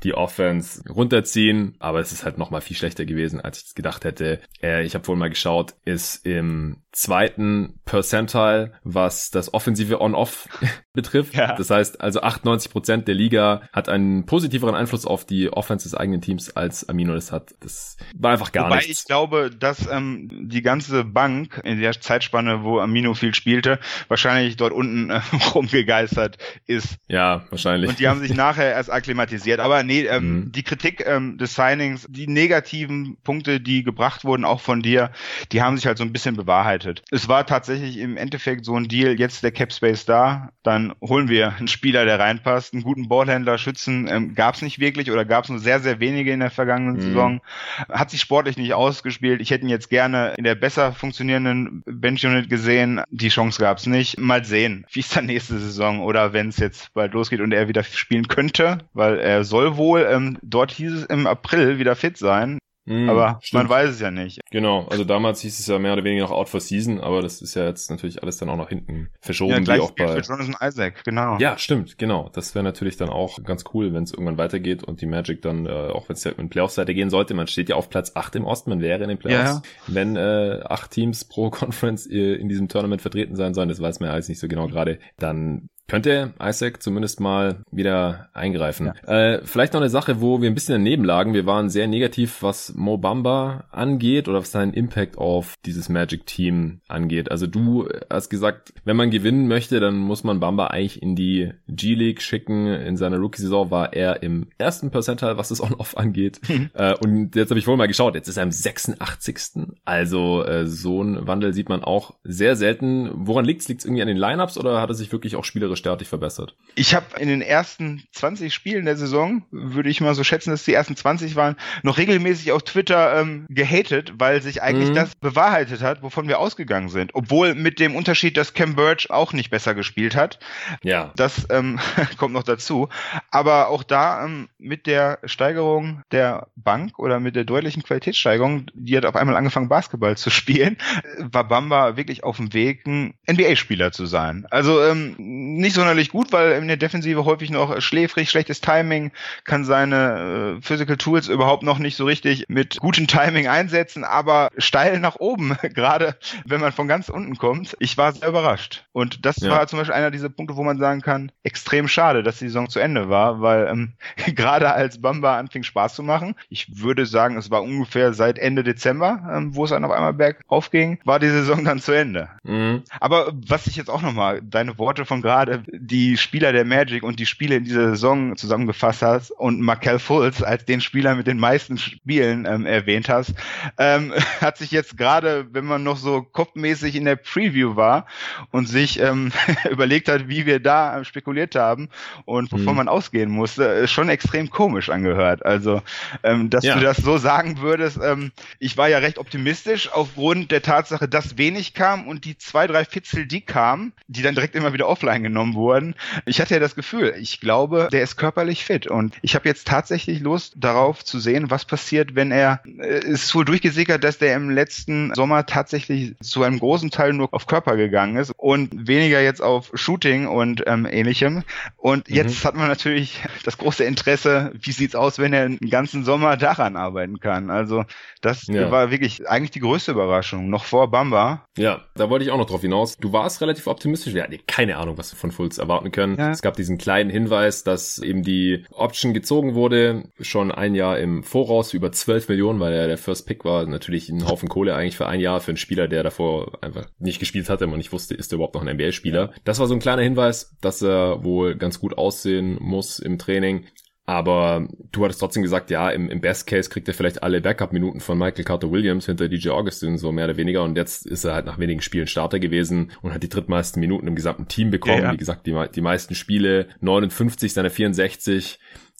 die 0.03 0.13
Offense 0.13 0.81
runterziehen, 0.89 1.75
aber 1.79 1.99
es 1.99 2.11
ist 2.11 2.23
halt 2.23 2.37
nochmal 2.37 2.61
viel 2.61 2.77
schlechter 2.77 3.05
gewesen, 3.05 3.41
als 3.41 3.59
ich 3.59 3.65
es 3.65 3.75
gedacht 3.75 4.05
hätte. 4.05 4.39
Er, 4.59 4.83
ich 4.83 4.93
habe 4.95 5.03
vorhin 5.03 5.19
mal 5.19 5.29
geschaut, 5.29 5.75
ist 5.85 6.25
im 6.25 6.77
zweiten 6.91 7.79
Percentile, 7.85 8.73
was 8.83 9.31
das 9.31 9.53
offensive 9.53 10.01
On-Off 10.01 10.47
betrifft. 10.93 11.35
Ja. 11.35 11.55
Das 11.55 11.69
heißt, 11.69 12.01
also 12.01 12.21
98 12.21 12.71
Prozent 12.71 13.07
der 13.07 13.15
Liga 13.15 13.61
hat 13.73 13.89
einen 13.89 14.25
positiveren 14.25 14.75
Einfluss 14.75 15.05
auf 15.05 15.25
die 15.25 15.51
Offense 15.51 15.83
des 15.83 15.95
eigenen 15.95 16.21
Teams, 16.21 16.55
als 16.59 16.87
Amino 16.87 17.13
das 17.13 17.31
hat. 17.31 17.55
Das 17.61 17.97
war 18.15 18.31
einfach 18.31 18.51
gar 18.51 18.65
Wobei 18.65 18.77
nichts. 18.77 19.01
ich 19.01 19.05
glaube, 19.05 19.49
dass 19.49 19.87
ähm, 19.89 20.29
die 20.49 20.61
ganze 20.61 21.03
Bank 21.03 21.61
in 21.63 21.79
der 21.79 21.99
Zeitspanne, 21.99 22.63
wo 22.63 22.79
Amino 22.79 23.13
viel 23.13 23.33
spielte, 23.33 23.79
wahrscheinlich 24.07 24.57
dort 24.57 24.73
unten 24.73 25.09
äh, 25.09 25.21
rumgegeistert 25.53 26.37
ist. 26.65 26.97
Ja, 27.07 27.45
wahrscheinlich. 27.49 27.89
Und 27.89 27.99
die 27.99 28.07
haben 28.07 28.19
sich 28.19 28.33
nachher 28.33 28.71
erst 28.71 28.91
akklimatisiert. 28.91 29.59
Aber 29.59 29.83
nee, 29.83 30.05
ähm, 30.05 30.31
mhm. 30.31 30.51
die 30.51 30.63
Kritik 30.63 31.03
ähm, 31.05 31.37
des 31.37 31.55
Signings, 31.55 32.05
die 32.09 32.27
negativen 32.27 33.17
Punkte, 33.23 33.59
die 33.59 33.83
gebracht 33.83 34.23
wurden, 34.23 34.45
auch 34.45 34.61
von 34.61 34.81
dir, 34.81 35.11
die 35.51 35.61
haben 35.61 35.77
sich 35.77 35.85
halt 35.85 35.97
so 35.97 36.03
ein 36.03 36.13
bisschen 36.13 36.35
bewahrheitet. 36.35 37.03
Es 37.11 37.27
war 37.27 37.45
tatsächlich 37.45 37.97
im 37.97 38.17
Endeffekt 38.17 38.65
so 38.65 38.75
ein 38.75 38.87
Deal, 38.87 39.19
jetzt 39.19 39.43
der 39.43 39.51
Cap 39.51 39.73
Space 39.73 40.05
da, 40.05 40.51
dann 40.63 40.93
holen 41.01 41.29
wir 41.29 41.55
einen 41.55 41.67
Spieler, 41.67 42.05
der 42.05 42.19
reinpasst. 42.19 42.73
Einen 42.73 42.83
guten 42.83 43.07
Ballhändler, 43.07 43.57
Schützen 43.57 44.07
ähm, 44.07 44.35
gab 44.35 44.55
es 44.55 44.61
nicht 44.61 44.79
wirklich 44.79 45.11
oder 45.11 45.25
gab 45.25 45.45
es 45.45 45.49
nur 45.49 45.59
sehr, 45.59 45.79
sehr 45.79 45.99
wenige 45.99 46.31
in 46.31 46.39
der 46.39 46.48
vergangenen 46.49 46.95
mhm. 46.95 47.01
Saison. 47.01 47.41
Hat 47.89 48.09
sich 48.09 48.21
sportlich 48.21 48.57
nicht 48.57 48.73
ausgespielt. 48.73 49.41
Ich 49.41 49.51
hätte 49.51 49.65
ihn 49.65 49.69
jetzt 49.69 49.89
gerne 49.89 50.33
in 50.37 50.43
der 50.43 50.55
besser 50.55 50.93
funktionierenden 50.93 51.83
Bench 51.85 52.25
Unit 52.25 52.49
gesehen. 52.49 53.01
Die 53.09 53.29
Chance 53.29 53.59
gab 53.59 53.77
es 53.77 53.85
nicht. 53.85 54.19
Mal 54.19 54.45
sehen, 54.45 54.85
wie 54.91 55.01
es 55.01 55.09
dann 55.09 55.25
nächste 55.25 55.59
Saison 55.59 56.01
oder 56.01 56.33
wenn 56.33 56.49
es 56.49 56.57
jetzt 56.57 56.93
bald 56.93 57.13
losgeht 57.13 57.41
und 57.41 57.51
er 57.51 57.67
wieder 57.67 57.83
spielen 57.83 58.27
könnte, 58.27 58.79
weil 58.93 59.19
er 59.19 59.43
soll 59.43 59.77
wohl, 59.77 60.07
ähm, 60.09 60.37
dort 60.41 60.71
hieß 60.71 60.93
es 60.93 61.05
im 61.05 61.27
April 61.27 61.79
wieder 61.79 61.95
fit 61.95 62.17
sein. 62.17 62.59
Mm, 62.89 63.07
aber 63.07 63.37
stimmt. 63.43 63.63
man 63.63 63.69
weiß 63.69 63.91
es 63.91 63.99
ja 63.99 64.09
nicht. 64.09 64.39
Genau, 64.49 64.87
also 64.89 65.03
damals 65.03 65.41
hieß 65.41 65.59
es 65.59 65.67
ja 65.67 65.77
mehr 65.77 65.93
oder 65.93 66.03
weniger 66.03 66.23
noch 66.23 66.31
out 66.31 66.49
for 66.49 66.59
season, 66.59 66.99
aber 66.99 67.21
das 67.21 67.39
ist 67.39 67.53
ja 67.53 67.65
jetzt 67.65 67.91
natürlich 67.91 68.23
alles 68.23 68.37
dann 68.37 68.49
auch 68.49 68.57
nach 68.57 68.69
hinten 68.69 69.09
verschoben, 69.21 69.63
ja, 69.63 69.75
wie 69.75 69.79
auch 69.79 69.91
bei 69.91 70.07
für 70.07 70.21
Jonathan 70.21 70.55
Isaac, 70.67 71.03
genau. 71.03 71.37
Ja, 71.37 71.55
stimmt, 71.59 71.99
genau. 71.99 72.31
Das 72.33 72.55
wäre 72.55 72.63
natürlich 72.63 72.97
dann 72.97 73.09
auch 73.09 73.43
ganz 73.43 73.63
cool, 73.75 73.93
wenn 73.93 74.03
es 74.03 74.11
irgendwann 74.11 74.39
weitergeht 74.39 74.83
und 74.83 75.01
die 75.01 75.05
Magic 75.05 75.43
dann, 75.43 75.67
äh, 75.67 75.69
auch 75.69 76.09
wenn 76.09 76.15
es 76.15 76.23
ja 76.23 76.31
in 76.31 76.49
Playoffs-Seite 76.49 76.95
gehen 76.95 77.11
sollte, 77.11 77.35
man 77.35 77.45
steht 77.45 77.69
ja 77.69 77.75
auf 77.75 77.91
Platz 77.91 78.15
8 78.15 78.37
im 78.37 78.45
Osten, 78.45 78.71
man 78.71 78.81
wäre 78.81 79.03
in 79.03 79.09
den 79.09 79.19
Playoffs, 79.19 79.61
ja. 79.63 79.93
wenn 79.93 80.15
äh, 80.15 80.61
acht 80.65 80.89
Teams 80.89 81.25
pro 81.25 81.49
Conference 81.51 82.07
äh, 82.07 82.33
in 82.33 82.49
diesem 82.49 82.69
Tournament 82.69 83.03
vertreten 83.03 83.35
sein 83.35 83.53
sollen, 83.53 83.69
das 83.69 83.79
weiß 83.79 83.99
man 83.99 84.07
ja 84.07 84.13
alles 84.13 84.29
nicht 84.29 84.39
so 84.39 84.47
genau 84.47 84.67
gerade, 84.67 84.97
dann 85.17 85.69
könnte 85.89 86.33
Isaac 86.41 86.81
zumindest 86.81 87.19
mal 87.19 87.63
wieder 87.71 88.29
eingreifen. 88.33 88.91
Ja. 89.07 89.33
Äh, 89.33 89.41
vielleicht 89.43 89.73
noch 89.73 89.81
eine 89.81 89.89
Sache, 89.89 90.21
wo 90.21 90.41
wir 90.41 90.49
ein 90.49 90.53
bisschen 90.53 90.75
daneben 90.75 91.03
lagen. 91.03 91.33
Wir 91.33 91.45
waren 91.45 91.69
sehr 91.69 91.87
negativ, 91.87 92.41
was 92.41 92.73
Mo 92.75 92.97
Bamba 92.97 93.65
angeht 93.71 94.27
oder 94.27 94.39
was 94.39 94.51
seinen 94.51 94.73
Impact 94.73 95.17
auf 95.17 95.55
dieses 95.65 95.89
Magic-Team 95.89 96.81
angeht. 96.87 97.31
Also 97.31 97.47
du 97.47 97.89
hast 98.09 98.29
gesagt, 98.29 98.73
wenn 98.85 98.95
man 98.95 99.09
gewinnen 99.09 99.47
möchte, 99.47 99.79
dann 99.79 99.97
muss 99.97 100.23
man 100.23 100.39
Bamba 100.39 100.67
eigentlich 100.67 101.01
in 101.01 101.15
die 101.15 101.51
G-League 101.67 102.21
schicken. 102.21 102.67
In 102.67 102.95
seiner 102.95 103.17
Rookie-Saison 103.17 103.71
war 103.71 103.93
er 103.93 104.21
im 104.23 104.47
ersten 104.57 104.91
Percentile, 104.91 105.37
was 105.37 105.49
das 105.49 105.61
On-Off 105.61 105.97
angeht. 105.97 106.39
Mhm. 106.47 106.69
Äh, 106.73 106.95
und 107.03 107.35
jetzt 107.35 107.49
habe 107.49 107.59
ich 107.59 107.65
vorhin 107.65 107.79
mal 107.79 107.87
geschaut, 107.87 108.15
jetzt 108.15 108.27
ist 108.27 108.37
er 108.37 108.43
im 108.43 108.51
86. 108.51 109.65
Also 109.85 110.43
äh, 110.45 110.67
so 110.67 111.01
ein 111.01 111.27
Wandel 111.27 111.53
sieht 111.53 111.67
man 111.67 111.83
auch 111.83 112.13
sehr 112.23 112.55
selten. 112.55 113.09
Woran 113.13 113.45
liegt's? 113.45 113.67
Liegt's 113.67 113.85
irgendwie 113.85 114.01
an 114.01 114.07
den 114.07 114.17
Lineups 114.17 114.57
oder 114.57 114.81
hat 114.81 114.89
er 114.89 114.95
sich 114.95 115.11
wirklich 115.11 115.35
auch 115.35 115.43
spielerisch 115.43 115.78
derartig 115.81 116.07
verbessert? 116.07 116.55
Ich 116.75 116.95
habe 116.95 117.19
in 117.19 117.27
den 117.27 117.41
ersten 117.41 118.03
20 118.13 118.53
Spielen 118.53 118.85
der 118.85 118.97
Saison, 118.97 119.43
würde 119.51 119.89
ich 119.89 120.01
mal 120.01 120.15
so 120.15 120.23
schätzen, 120.23 120.51
dass 120.51 120.63
die 120.63 120.73
ersten 120.73 120.95
20 120.95 121.35
waren, 121.35 121.55
noch 121.83 121.97
regelmäßig 121.97 122.51
auf 122.51 122.63
Twitter 122.63 123.19
ähm, 123.19 123.45
gehatet, 123.49 124.13
weil 124.17 124.41
sich 124.41 124.61
eigentlich 124.61 124.89
mhm. 124.89 124.95
das 124.95 125.15
bewahrheitet 125.15 125.81
hat, 125.81 126.03
wovon 126.03 126.27
wir 126.27 126.39
ausgegangen 126.39 126.89
sind. 126.89 127.11
Obwohl 127.13 127.55
mit 127.55 127.79
dem 127.79 127.95
Unterschied, 127.95 128.37
dass 128.37 128.53
Cam 128.53 128.75
Birch 128.75 129.09
auch 129.09 129.33
nicht 129.33 129.49
besser 129.49 129.75
gespielt 129.75 130.15
hat. 130.15 130.39
Ja. 130.83 131.11
Das 131.15 131.47
ähm, 131.49 131.79
kommt 132.17 132.33
noch 132.33 132.43
dazu. 132.43 132.89
Aber 133.31 133.69
auch 133.69 133.83
da 133.83 134.25
ähm, 134.25 134.49
mit 134.57 134.87
der 134.87 135.19
Steigerung 135.25 136.03
der 136.11 136.47
Bank 136.55 136.99
oder 136.99 137.19
mit 137.19 137.35
der 137.35 137.43
deutlichen 137.43 137.83
Qualitätssteigerung, 137.83 138.67
die 138.73 138.97
hat 138.97 139.05
auf 139.05 139.15
einmal 139.15 139.35
angefangen, 139.35 139.69
Basketball 139.69 140.17
zu 140.17 140.29
spielen, 140.29 140.77
war 141.17 141.47
Bamba 141.47 141.97
wirklich 141.97 142.23
auf 142.23 142.37
dem 142.37 142.53
Weg, 142.53 142.85
ein 142.85 143.13
NBA-Spieler 143.29 143.91
zu 143.91 144.05
sein. 144.05 144.45
Also 144.49 144.81
ähm, 144.83 145.15
nicht 145.17 145.68
sonderlich 145.73 146.09
gut, 146.09 146.31
weil 146.31 146.51
in 146.53 146.67
der 146.67 146.77
Defensive 146.77 147.25
häufig 147.25 147.49
noch 147.49 147.81
schläfrig, 147.81 148.29
schlechtes 148.29 148.61
Timing, 148.61 149.11
kann 149.43 149.65
seine 149.65 150.57
äh, 150.57 150.61
Physical 150.61 150.97
Tools 150.97 151.27
überhaupt 151.27 151.63
noch 151.63 151.79
nicht 151.79 151.95
so 151.95 152.05
richtig 152.05 152.45
mit 152.47 152.77
gutem 152.79 153.07
Timing 153.07 153.47
einsetzen, 153.47 154.03
aber 154.03 154.49
steil 154.57 154.99
nach 154.99 155.17
oben, 155.17 155.57
gerade 155.73 156.15
wenn 156.45 156.61
man 156.61 156.71
von 156.71 156.87
ganz 156.87 157.09
unten 157.09 157.37
kommt. 157.37 157.75
Ich 157.79 157.97
war 157.97 158.11
sehr 158.11 158.29
überrascht. 158.29 158.85
Und 158.91 159.25
das 159.25 159.37
ja. 159.37 159.51
war 159.51 159.67
zum 159.67 159.79
Beispiel 159.79 159.95
einer 159.95 160.11
dieser 160.11 160.29
Punkte, 160.29 160.55
wo 160.55 160.63
man 160.63 160.79
sagen 160.79 161.01
kann, 161.01 161.31
extrem 161.43 161.87
schade, 161.87 162.23
dass 162.23 162.39
die 162.39 162.47
Saison 162.47 162.69
zu 162.69 162.79
Ende 162.79 163.09
war, 163.09 163.41
weil 163.41 163.67
ähm, 163.67 163.93
gerade 164.35 164.73
als 164.73 165.01
Bamba 165.01 165.37
anfing 165.37 165.63
Spaß 165.63 165.95
zu 165.95 166.03
machen, 166.03 166.35
ich 166.49 166.79
würde 166.81 167.05
sagen, 167.05 167.37
es 167.37 167.51
war 167.51 167.63
ungefähr 167.63 168.13
seit 168.13 168.37
Ende 168.37 168.63
Dezember, 168.63 169.29
ähm, 169.33 169.55
wo 169.55 169.63
es 169.63 169.71
dann 169.71 169.85
auf 169.85 169.91
einmal 169.91 170.13
bergauf 170.13 170.71
ging, 170.71 170.99
war 171.05 171.19
die 171.19 171.29
Saison 171.29 171.63
dann 171.63 171.79
zu 171.79 171.91
Ende. 171.91 172.29
Mhm. 172.43 172.83
Aber 172.99 173.31
was 173.47 173.67
ich 173.67 173.75
jetzt 173.75 173.89
auch 173.89 174.01
nochmal, 174.01 174.41
deine 174.41 174.77
Worte 174.77 175.05
von 175.05 175.21
gerade, 175.21 175.48
die 175.71 176.17
Spieler 176.17 176.53
der 176.53 176.65
Magic 176.65 177.03
und 177.03 177.19
die 177.19 177.25
Spiele 177.25 177.55
in 177.55 177.63
dieser 177.63 177.89
Saison 177.89 178.35
zusammengefasst 178.35 179.01
hast 179.01 179.31
und 179.31 179.61
Markel 179.61 179.99
Fultz 179.99 180.41
als 180.41 180.65
den 180.65 180.81
Spieler 180.81 181.15
mit 181.15 181.27
den 181.27 181.39
meisten 181.39 181.77
Spielen 181.77 182.45
ähm, 182.45 182.65
erwähnt 182.65 183.09
hast, 183.09 183.33
ähm, 183.77 184.13
hat 184.41 184.57
sich 184.57 184.71
jetzt 184.71 184.97
gerade, 184.97 185.47
wenn 185.51 185.65
man 185.65 185.83
noch 185.83 185.97
so 185.97 186.21
kopfmäßig 186.21 186.95
in 186.95 187.05
der 187.05 187.15
Preview 187.15 187.75
war 187.75 188.05
und 188.51 188.67
sich 188.67 188.99
ähm, 188.99 189.31
überlegt 189.71 190.07
hat, 190.09 190.27
wie 190.27 190.45
wir 190.45 190.59
da 190.59 191.03
spekuliert 191.03 191.55
haben 191.55 191.89
und 192.25 192.51
wovon 192.51 192.73
mhm. 192.73 192.75
man 192.75 192.87
ausgehen 192.87 193.29
musste, 193.29 193.87
schon 193.87 194.09
extrem 194.09 194.49
komisch 194.49 194.89
angehört. 194.89 195.45
Also, 195.45 195.81
ähm, 196.23 196.49
dass 196.49 196.63
ja. 196.63 196.75
du 196.75 196.81
das 196.81 196.97
so 196.97 197.17
sagen 197.17 197.59
würdest, 197.59 197.99
ähm, 198.03 198.31
ich 198.59 198.77
war 198.77 198.89
ja 198.89 198.99
recht 198.99 199.17
optimistisch 199.17 199.91
aufgrund 199.91 200.51
der 200.51 200.61
Tatsache, 200.61 201.07
dass 201.07 201.37
wenig 201.37 201.73
kam 201.73 202.07
und 202.07 202.25
die 202.25 202.37
zwei, 202.37 202.67
drei 202.67 202.85
Fitzel, 202.85 203.25
die 203.25 203.41
kamen, 203.41 203.93
die 204.07 204.21
dann 204.21 204.35
direkt 204.35 204.55
immer 204.55 204.73
wieder 204.73 204.87
offline 204.87 205.23
genommen 205.23 205.38
wurden. 205.53 205.95
Ich 206.25 206.41
hatte 206.41 206.53
ja 206.53 206.59
das 206.59 206.75
Gefühl, 206.75 207.15
ich 207.19 207.39
glaube, 207.39 207.89
der 207.91 208.03
ist 208.03 208.17
körperlich 208.17 208.65
fit 208.65 208.87
und 208.87 209.15
ich 209.21 209.35
habe 209.35 209.47
jetzt 209.47 209.67
tatsächlich 209.67 210.19
Lust 210.19 210.53
darauf 210.57 211.03
zu 211.03 211.19
sehen, 211.19 211.49
was 211.49 211.65
passiert, 211.65 212.15
wenn 212.15 212.31
er, 212.31 212.61
äh, 212.65 212.99
es 212.99 213.23
ist 213.23 213.35
wohl 213.35 213.45
durchgesickert, 213.45 214.03
dass 214.03 214.17
der 214.17 214.35
im 214.35 214.49
letzten 214.49 215.13
Sommer 215.15 215.45
tatsächlich 215.45 216.15
zu 216.21 216.43
einem 216.43 216.59
großen 216.59 216.91
Teil 216.91 217.13
nur 217.13 217.33
auf 217.33 217.47
Körper 217.47 217.77
gegangen 217.77 218.17
ist 218.17 218.31
und 218.37 218.87
weniger 218.87 219.21
jetzt 219.21 219.41
auf 219.41 219.71
Shooting 219.73 220.27
und 220.27 220.63
ähm, 220.67 220.87
ähnlichem. 220.89 221.43
Und 221.77 222.09
mhm. 222.09 222.15
jetzt 222.15 222.45
hat 222.45 222.55
man 222.55 222.67
natürlich 222.67 223.21
das 223.43 223.57
große 223.57 223.83
Interesse, 223.83 224.51
wie 224.59 224.71
sieht's 224.71 224.95
aus, 224.95 225.19
wenn 225.19 225.33
er 225.33 225.47
den 225.49 225.69
ganzen 225.69 226.03
Sommer 226.03 226.37
daran 226.37 226.75
arbeiten 226.75 227.19
kann. 227.19 227.49
Also 227.49 227.85
das 228.21 228.47
ja. 228.47 228.69
war 228.71 228.91
wirklich 228.91 229.27
eigentlich 229.29 229.51
die 229.51 229.59
größte 229.59 229.91
Überraschung, 229.91 230.49
noch 230.49 230.65
vor 230.65 230.91
Bamba. 230.91 231.45
Ja, 231.57 231.81
da 231.95 232.09
wollte 232.09 232.25
ich 232.25 232.31
auch 232.31 232.37
noch 232.37 232.47
drauf 232.47 232.61
hinaus. 232.61 232.97
Du 232.97 233.13
warst 233.13 233.41
relativ 233.41 233.67
optimistisch. 233.67 234.13
Wir 234.13 234.23
hatten 234.23 234.37
keine 234.47 234.77
Ahnung, 234.77 234.97
was 234.97 235.13
wir 235.13 235.17
von 235.31 235.49
Fultz 235.49 235.57
erwarten 235.57 235.91
können. 235.91 236.17
Ja. 236.17 236.31
Es 236.31 236.41
gab 236.41 236.55
diesen 236.55 236.77
kleinen 236.77 237.09
Hinweis, 237.09 237.63
dass 237.63 237.99
eben 237.99 238.23
die 238.23 238.65
Option 238.71 239.13
gezogen 239.13 239.55
wurde, 239.55 240.03
schon 240.19 240.51
ein 240.51 240.75
Jahr 240.75 240.99
im 240.99 241.23
Voraus 241.23 241.73
über 241.73 241.91
12 241.91 242.29
Millionen, 242.29 242.59
weil 242.59 242.73
er 242.73 242.87
der 242.87 242.97
First 242.97 243.25
Pick 243.25 243.45
war. 243.45 243.65
Natürlich 243.65 244.09
ein 244.09 244.27
Haufen 244.27 244.49
Kohle 244.49 244.75
eigentlich 244.75 244.97
für 244.97 245.07
ein 245.07 245.19
Jahr 245.19 245.39
für 245.39 245.51
einen 245.51 245.57
Spieler, 245.57 245.87
der 245.87 246.03
davor 246.03 246.59
einfach 246.61 246.85
nicht 246.99 247.19
gespielt 247.19 247.49
hatte 247.49 247.65
und 247.65 247.77
nicht 247.77 247.93
wusste, 247.93 248.15
ist 248.15 248.31
er 248.31 248.35
überhaupt 248.35 248.55
noch 248.55 248.65
ein 248.65 248.75
NBA-Spieler. 248.75 249.31
Das 249.43 249.59
war 249.59 249.67
so 249.67 249.73
ein 249.73 249.79
kleiner 249.79 250.01
Hinweis, 250.01 250.55
dass 250.61 250.81
er 250.81 251.23
wohl 251.23 251.55
ganz 251.55 251.79
gut 251.79 251.97
aussehen 251.97 252.57
muss 252.59 252.99
im 252.99 253.17
Training. 253.17 253.65
Aber 254.09 254.67
du 254.91 255.03
hattest 255.03 255.19
trotzdem 255.19 255.43
gesagt, 255.43 255.69
ja, 255.69 255.87
im, 255.91 256.09
im 256.09 256.19
Best 256.19 256.47
Case 256.47 256.67
kriegt 256.67 256.87
er 256.87 256.95
vielleicht 256.95 257.21
alle 257.21 257.41
Backup-Minuten 257.41 257.99
von 257.99 258.17
Michael 258.17 258.43
Carter 258.43 258.71
Williams 258.71 259.05
hinter 259.05 259.29
DJ 259.29 259.49
Augustin, 259.49 259.99
so 259.99 260.11
mehr 260.11 260.25
oder 260.25 260.35
weniger. 260.35 260.63
Und 260.63 260.75
jetzt 260.77 261.05
ist 261.05 261.25
er 261.25 261.35
halt 261.35 261.45
nach 261.45 261.59
wenigen 261.59 261.79
Spielen 261.83 262.07
Starter 262.07 262.39
gewesen 262.39 262.89
und 263.03 263.13
hat 263.13 263.21
die 263.21 263.29
drittmeisten 263.29 263.79
Minuten 263.79 264.07
im 264.07 264.15
gesamten 264.15 264.47
Team 264.47 264.71
bekommen. 264.71 264.97
Ja, 264.97 265.03
ja. 265.03 265.13
Wie 265.13 265.17
gesagt, 265.17 265.45
die, 265.45 265.55
die 265.75 265.81
meisten 265.81 266.15
Spiele, 266.15 266.69
59, 266.81 267.53
seine 267.53 267.69
64 267.69 268.59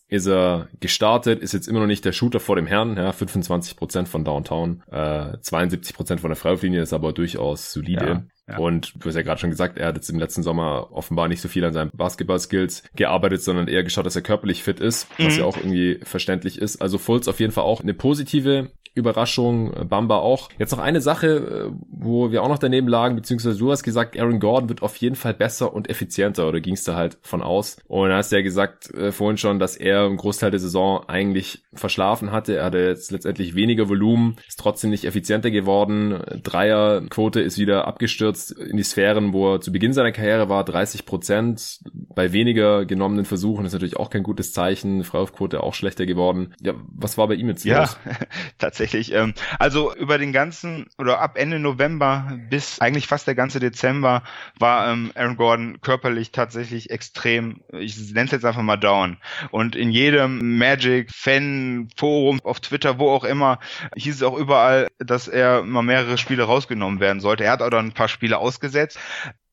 ist 0.09 0.27
er 0.27 0.67
gestartet, 0.79 1.41
ist 1.41 1.53
jetzt 1.53 1.67
immer 1.67 1.79
noch 1.79 1.87
nicht 1.87 2.05
der 2.05 2.11
Shooter 2.11 2.39
vor 2.39 2.55
dem 2.55 2.67
Herrn, 2.67 2.95
ja, 2.95 3.09
25% 3.09 4.05
von 4.05 4.23
Downtown, 4.23 4.83
äh, 4.91 5.37
72% 5.37 6.19
von 6.19 6.29
der 6.29 6.35
Freiwurflinie 6.35 6.83
ist 6.83 6.93
aber 6.93 7.13
durchaus 7.13 7.71
solide. 7.71 8.05
Ja. 8.05 8.23
Ja. 8.49 8.57
Und 8.57 8.93
du 8.95 9.07
hast 9.07 9.15
ja 9.15 9.21
gerade 9.21 9.39
schon 9.39 9.51
gesagt, 9.51 9.77
er 9.77 9.87
hat 9.87 9.95
jetzt 9.95 10.09
im 10.09 10.17
letzten 10.17 10.41
Sommer 10.41 10.91
offenbar 10.91 11.27
nicht 11.27 11.41
so 11.41 11.47
viel 11.47 11.63
an 11.63 11.73
seinen 11.73 11.91
Basketball-Skills 11.93 12.83
gearbeitet, 12.95 13.43
sondern 13.43 13.67
eher 13.67 13.83
geschaut, 13.83 14.05
dass 14.05 14.15
er 14.15 14.23
körperlich 14.23 14.63
fit 14.63 14.79
ist, 14.79 15.07
was 15.19 15.35
mhm. 15.35 15.39
ja 15.39 15.45
auch 15.45 15.57
irgendwie 15.57 15.99
verständlich 16.03 16.59
ist. 16.59 16.81
Also 16.81 16.97
Fultz 16.97 17.27
auf 17.27 17.39
jeden 17.39 17.51
Fall 17.51 17.63
auch 17.63 17.81
eine 17.81 17.93
positive 17.93 18.71
Überraschung, 18.93 19.71
Bamba 19.87 20.17
auch. 20.17 20.49
Jetzt 20.57 20.71
noch 20.71 20.79
eine 20.79 21.01
Sache, 21.01 21.27
äh, 21.27 21.71
wo 21.89 22.31
wir 22.31 22.43
auch 22.43 22.49
noch 22.49 22.59
daneben 22.59 22.87
lagen, 22.87 23.15
beziehungsweise 23.15 23.57
du 23.57 23.71
hast 23.71 23.83
gesagt, 23.83 24.17
Aaron 24.19 24.39
Gordon 24.39 24.69
wird 24.69 24.81
auf 24.81 24.95
jeden 24.97 25.15
Fall 25.15 25.33
besser 25.33 25.73
und 25.73 25.89
effizienter, 25.89 26.47
oder 26.47 26.59
gingst 26.59 26.87
du 26.87 26.95
halt 26.95 27.17
von 27.21 27.41
aus? 27.41 27.77
Und 27.87 28.11
hast 28.11 28.31
du 28.31 28.37
ja 28.37 28.41
gesagt 28.41 28.93
äh, 28.93 29.11
vorhin 29.11 29.37
schon, 29.37 29.59
dass 29.59 29.75
er 29.75 30.05
einen 30.05 30.17
Großteil 30.17 30.51
der 30.51 30.59
Saison 30.59 31.07
eigentlich 31.07 31.63
verschlafen 31.73 32.31
hatte. 32.31 32.57
Er 32.57 32.65
hatte 32.65 32.79
jetzt 32.79 33.11
letztendlich 33.11 33.55
weniger 33.55 33.89
Volumen, 33.89 34.37
ist 34.47 34.59
trotzdem 34.59 34.89
nicht 34.89 35.05
effizienter 35.05 35.51
geworden. 35.51 36.21
Dreierquote 36.43 37.41
ist 37.41 37.57
wieder 37.57 37.87
abgestürzt 37.87 38.51
in 38.51 38.77
die 38.77 38.83
Sphären, 38.83 39.33
wo 39.33 39.55
er 39.55 39.61
zu 39.61 39.71
Beginn 39.71 39.93
seiner 39.93 40.11
Karriere 40.11 40.49
war, 40.49 40.63
30 40.63 41.05
Prozent. 41.05 41.79
Bei 41.93 42.33
weniger 42.33 42.85
genommenen 42.85 43.25
Versuchen 43.25 43.65
ist 43.65 43.73
natürlich 43.73 43.97
auch 43.97 44.09
kein 44.09 44.23
gutes 44.23 44.53
Zeichen. 44.53 45.03
Freiwurfquote 45.03 45.63
auch 45.63 45.73
schlechter 45.73 46.05
geworden. 46.05 46.53
Ja, 46.61 46.73
was 46.87 47.17
war 47.17 47.27
bei 47.27 47.35
ihm 47.35 47.47
jetzt 47.47 47.63
ja, 47.65 47.81
los? 47.81 47.97
Tatsächlich. 48.79 49.13
Ähm, 49.13 49.33
also 49.59 49.93
über 49.93 50.17
den 50.17 50.31
ganzen 50.31 50.87
oder 50.97 51.19
ab 51.19 51.37
Ende 51.37 51.59
November 51.59 52.39
bis 52.49 52.79
eigentlich 52.79 53.07
fast 53.07 53.27
der 53.27 53.35
ganze 53.35 53.59
Dezember 53.59 54.23
war 54.57 54.89
ähm, 54.89 55.11
Aaron 55.15 55.35
Gordon 55.35 55.81
körperlich 55.81 56.31
tatsächlich 56.31 56.89
extrem, 56.89 57.59
ich 57.73 57.97
nenne 58.13 58.27
es 58.27 58.31
jetzt 58.31 58.45
einfach 58.45 58.61
mal 58.61 58.77
down. 58.77 59.17
Und 59.51 59.75
in 59.75 59.91
jedem 59.91 60.57
Magic-Fan, 60.57 61.89
Forum, 61.97 62.39
auf 62.45 62.61
Twitter, 62.61 62.99
wo 62.99 63.09
auch 63.09 63.25
immer, 63.25 63.59
hieß 63.97 64.15
es 64.15 64.23
auch 64.23 64.37
überall, 64.37 64.87
dass 64.97 65.27
er 65.27 65.63
mal 65.63 65.81
mehrere 65.81 66.17
Spiele 66.17 66.43
rausgenommen 66.43 67.01
werden 67.01 67.19
sollte. 67.19 67.43
Er 67.43 67.51
hat 67.51 67.61
auch 67.61 67.69
dann 67.69 67.87
ein 67.87 67.93
paar 67.93 68.07
Spiele 68.07 68.37
ausgesetzt. 68.37 68.97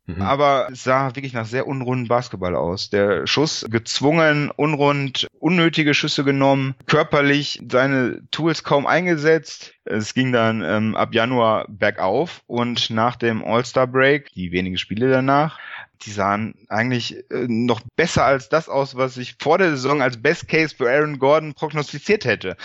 Mhm. 0.07 0.23
Aber 0.23 0.69
sah 0.73 1.15
wirklich 1.17 1.33
nach 1.33 1.47
sehr 1.47 1.67
unrunden 1.67 2.09
Basketball 2.09 2.55
aus. 2.55 2.91
Der 2.91 3.27
Schuss 3.27 3.67
gezwungen, 3.69 4.51
unrund, 4.55 5.27
unnötige 5.39 5.95
Schüsse 5.95 6.25
genommen, 6.25 6.75
körperlich 6.87 7.63
seine 7.71 8.23
Tools 8.31 8.63
kaum 8.63 8.87
eingesetzt. 8.87 9.75
Es 9.85 10.15
ging 10.15 10.33
dann 10.33 10.63
ähm, 10.63 10.97
ab 10.97 11.15
Januar 11.15 11.67
bergauf 11.69 12.43
und 12.47 12.91
nach 12.91 13.17
dem 13.17 13.45
All-Star-Break, 13.45 14.33
die 14.33 14.53
wenigen 14.53 14.79
Spiele 14.79 15.11
danach, 15.11 15.59
die 16.03 16.11
sahen 16.11 16.55
eigentlich 16.69 17.17
äh, 17.31 17.47
noch 17.49 17.81
besser 17.97 18.25
als 18.25 18.49
das 18.49 18.69
aus, 18.69 18.97
was 18.97 19.17
ich 19.17 19.37
vor 19.41 19.59
der 19.59 19.71
Saison 19.71 20.03
als 20.03 20.21
Best 20.21 20.49
Case 20.49 20.75
für 20.75 20.91
Aaron 20.91 21.19
Gordon 21.19 21.55
prognostiziert 21.55 22.25
hätte. 22.25 22.57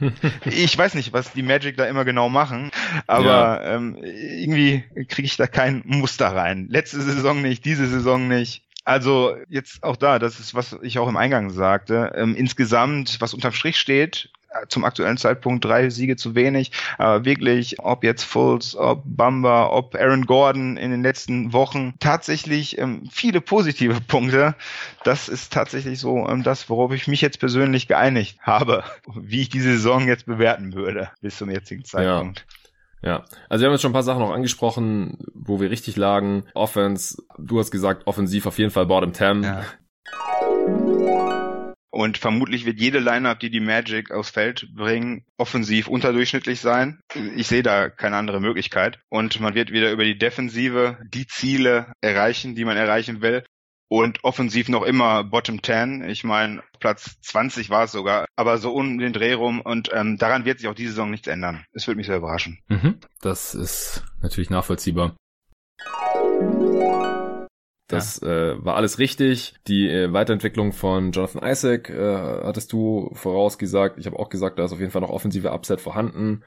ich 0.44 0.76
weiß 0.76 0.94
nicht, 0.94 1.12
was 1.12 1.32
die 1.32 1.42
Magic 1.42 1.76
da 1.76 1.86
immer 1.86 2.04
genau 2.04 2.28
machen, 2.28 2.70
aber 3.06 3.24
ja. 3.24 3.74
ähm, 3.74 3.96
irgendwie 4.02 4.84
kriege 5.08 5.26
ich 5.26 5.36
da 5.36 5.46
kein 5.46 5.82
Muster 5.84 6.28
rein. 6.28 6.68
Letzte 6.68 7.00
Saison 7.00 7.42
nicht, 7.42 7.64
diese 7.64 7.86
Saison 7.88 8.28
nicht. 8.28 8.62
Also 8.84 9.36
jetzt 9.48 9.82
auch 9.82 9.96
da, 9.96 10.20
das 10.20 10.38
ist, 10.38 10.54
was 10.54 10.76
ich 10.82 11.00
auch 11.00 11.08
im 11.08 11.16
Eingang 11.16 11.50
sagte. 11.50 12.12
Ähm, 12.14 12.36
insgesamt, 12.36 13.20
was 13.20 13.34
unterm 13.34 13.52
Strich 13.52 13.78
steht, 13.78 14.30
zum 14.68 14.84
aktuellen 14.84 15.16
Zeitpunkt 15.16 15.64
drei 15.64 15.90
Siege 15.90 16.16
zu 16.16 16.34
wenig. 16.34 16.72
Aber 16.98 17.24
wirklich, 17.24 17.80
ob 17.80 18.04
jetzt 18.04 18.24
Fultz, 18.24 18.74
ob 18.74 19.02
Bamba, 19.04 19.70
ob 19.70 19.94
Aaron 19.94 20.26
Gordon 20.26 20.76
in 20.76 20.90
den 20.90 21.02
letzten 21.02 21.52
Wochen 21.52 21.94
tatsächlich 22.00 22.78
ähm, 22.78 23.08
viele 23.10 23.40
positive 23.40 24.00
Punkte. 24.06 24.54
Das 25.04 25.28
ist 25.28 25.52
tatsächlich 25.52 26.00
so 26.00 26.26
ähm, 26.28 26.42
das, 26.42 26.68
worauf 26.68 26.92
ich 26.92 27.08
mich 27.08 27.20
jetzt 27.20 27.38
persönlich 27.38 27.88
geeinigt 27.88 28.38
habe, 28.42 28.84
wie 29.14 29.42
ich 29.42 29.48
diese 29.48 29.72
Saison 29.72 30.06
jetzt 30.06 30.26
bewerten 30.26 30.74
würde 30.74 31.10
bis 31.20 31.36
zum 31.38 31.50
jetzigen 31.50 31.84
Zeitpunkt. 31.84 32.40
Ja. 32.40 32.56
Ja, 33.02 33.24
also 33.48 33.62
wir 33.62 33.68
haben 33.68 33.74
jetzt 33.74 33.82
schon 33.82 33.90
ein 33.90 33.92
paar 33.92 34.02
Sachen 34.02 34.20
noch 34.20 34.32
angesprochen, 34.32 35.18
wo 35.32 35.60
wir 35.60 35.70
richtig 35.70 35.96
lagen. 35.96 36.44
Offense, 36.54 37.22
du 37.38 37.58
hast 37.58 37.70
gesagt, 37.70 38.06
offensiv 38.06 38.46
auf 38.46 38.58
jeden 38.58 38.70
Fall 38.70 38.86
Bottom 38.86 39.14
10. 39.14 39.42
Ja. 39.42 39.62
Und 41.96 42.18
vermutlich 42.18 42.66
wird 42.66 42.78
jede 42.78 42.98
Lineup, 42.98 43.40
die 43.40 43.48
die 43.48 43.58
Magic 43.58 44.10
aufs 44.10 44.28
Feld 44.28 44.68
bringen, 44.76 45.24
offensiv 45.38 45.88
unterdurchschnittlich 45.88 46.60
sein. 46.60 47.00
Ich 47.36 47.46
sehe 47.46 47.62
da 47.62 47.88
keine 47.88 48.16
andere 48.16 48.38
Möglichkeit. 48.38 48.98
Und 49.08 49.40
man 49.40 49.54
wird 49.54 49.72
wieder 49.72 49.90
über 49.90 50.04
die 50.04 50.18
Defensive 50.18 50.98
die 51.08 51.26
Ziele 51.26 51.94
erreichen, 52.02 52.54
die 52.54 52.66
man 52.66 52.76
erreichen 52.76 53.22
will. 53.22 53.44
Und 53.88 54.24
offensiv 54.24 54.68
noch 54.68 54.82
immer 54.82 55.24
Bottom 55.24 55.62
10. 55.62 56.06
Ich 56.10 56.22
meine, 56.22 56.62
Platz 56.80 57.18
20 57.22 57.70
war 57.70 57.84
es 57.84 57.92
sogar, 57.92 58.26
aber 58.36 58.58
so 58.58 58.74
um 58.74 58.98
den 58.98 59.14
Dreh 59.14 59.32
rum. 59.32 59.62
Und 59.62 59.88
ähm, 59.94 60.18
daran 60.18 60.44
wird 60.44 60.58
sich 60.58 60.68
auch 60.68 60.74
diese 60.74 60.90
Saison 60.90 61.10
nichts 61.10 61.28
ändern. 61.28 61.64
Es 61.72 61.86
wird 61.86 61.96
mich 61.96 62.08
sehr 62.08 62.18
überraschen. 62.18 62.58
Mhm. 62.68 62.98
Das 63.22 63.54
ist 63.54 64.04
natürlich 64.20 64.50
nachvollziehbar. 64.50 65.16
Das 67.88 68.20
ja. 68.20 68.52
äh, 68.52 68.64
war 68.64 68.76
alles 68.76 68.98
richtig. 68.98 69.54
Die 69.68 69.88
äh, 69.88 70.12
Weiterentwicklung 70.12 70.72
von 70.72 71.12
Jonathan 71.12 71.48
Isaac 71.48 71.88
äh, 71.90 72.42
hattest 72.42 72.72
du 72.72 73.10
vorausgesagt. 73.14 73.98
Ich 73.98 74.06
habe 74.06 74.18
auch 74.18 74.28
gesagt, 74.28 74.58
da 74.58 74.64
ist 74.64 74.72
auf 74.72 74.80
jeden 74.80 74.90
Fall 74.90 75.02
noch 75.02 75.10
offensive 75.10 75.52
Upset 75.52 75.80
vorhanden. 75.80 76.42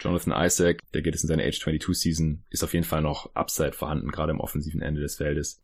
Jonathan 0.00 0.32
Isaac, 0.44 0.80
der 0.94 1.02
geht 1.02 1.14
es 1.14 1.22
in 1.24 1.28
seine 1.28 1.44
Age 1.44 1.58
22 1.58 2.00
Season, 2.00 2.44
ist 2.50 2.62
auf 2.62 2.72
jeden 2.72 2.84
Fall 2.84 3.02
noch 3.02 3.34
Upside 3.34 3.72
vorhanden, 3.72 4.10
gerade 4.10 4.30
im 4.30 4.40
offensiven 4.40 4.80
Ende 4.80 5.00
des 5.00 5.16
Feldes. 5.16 5.60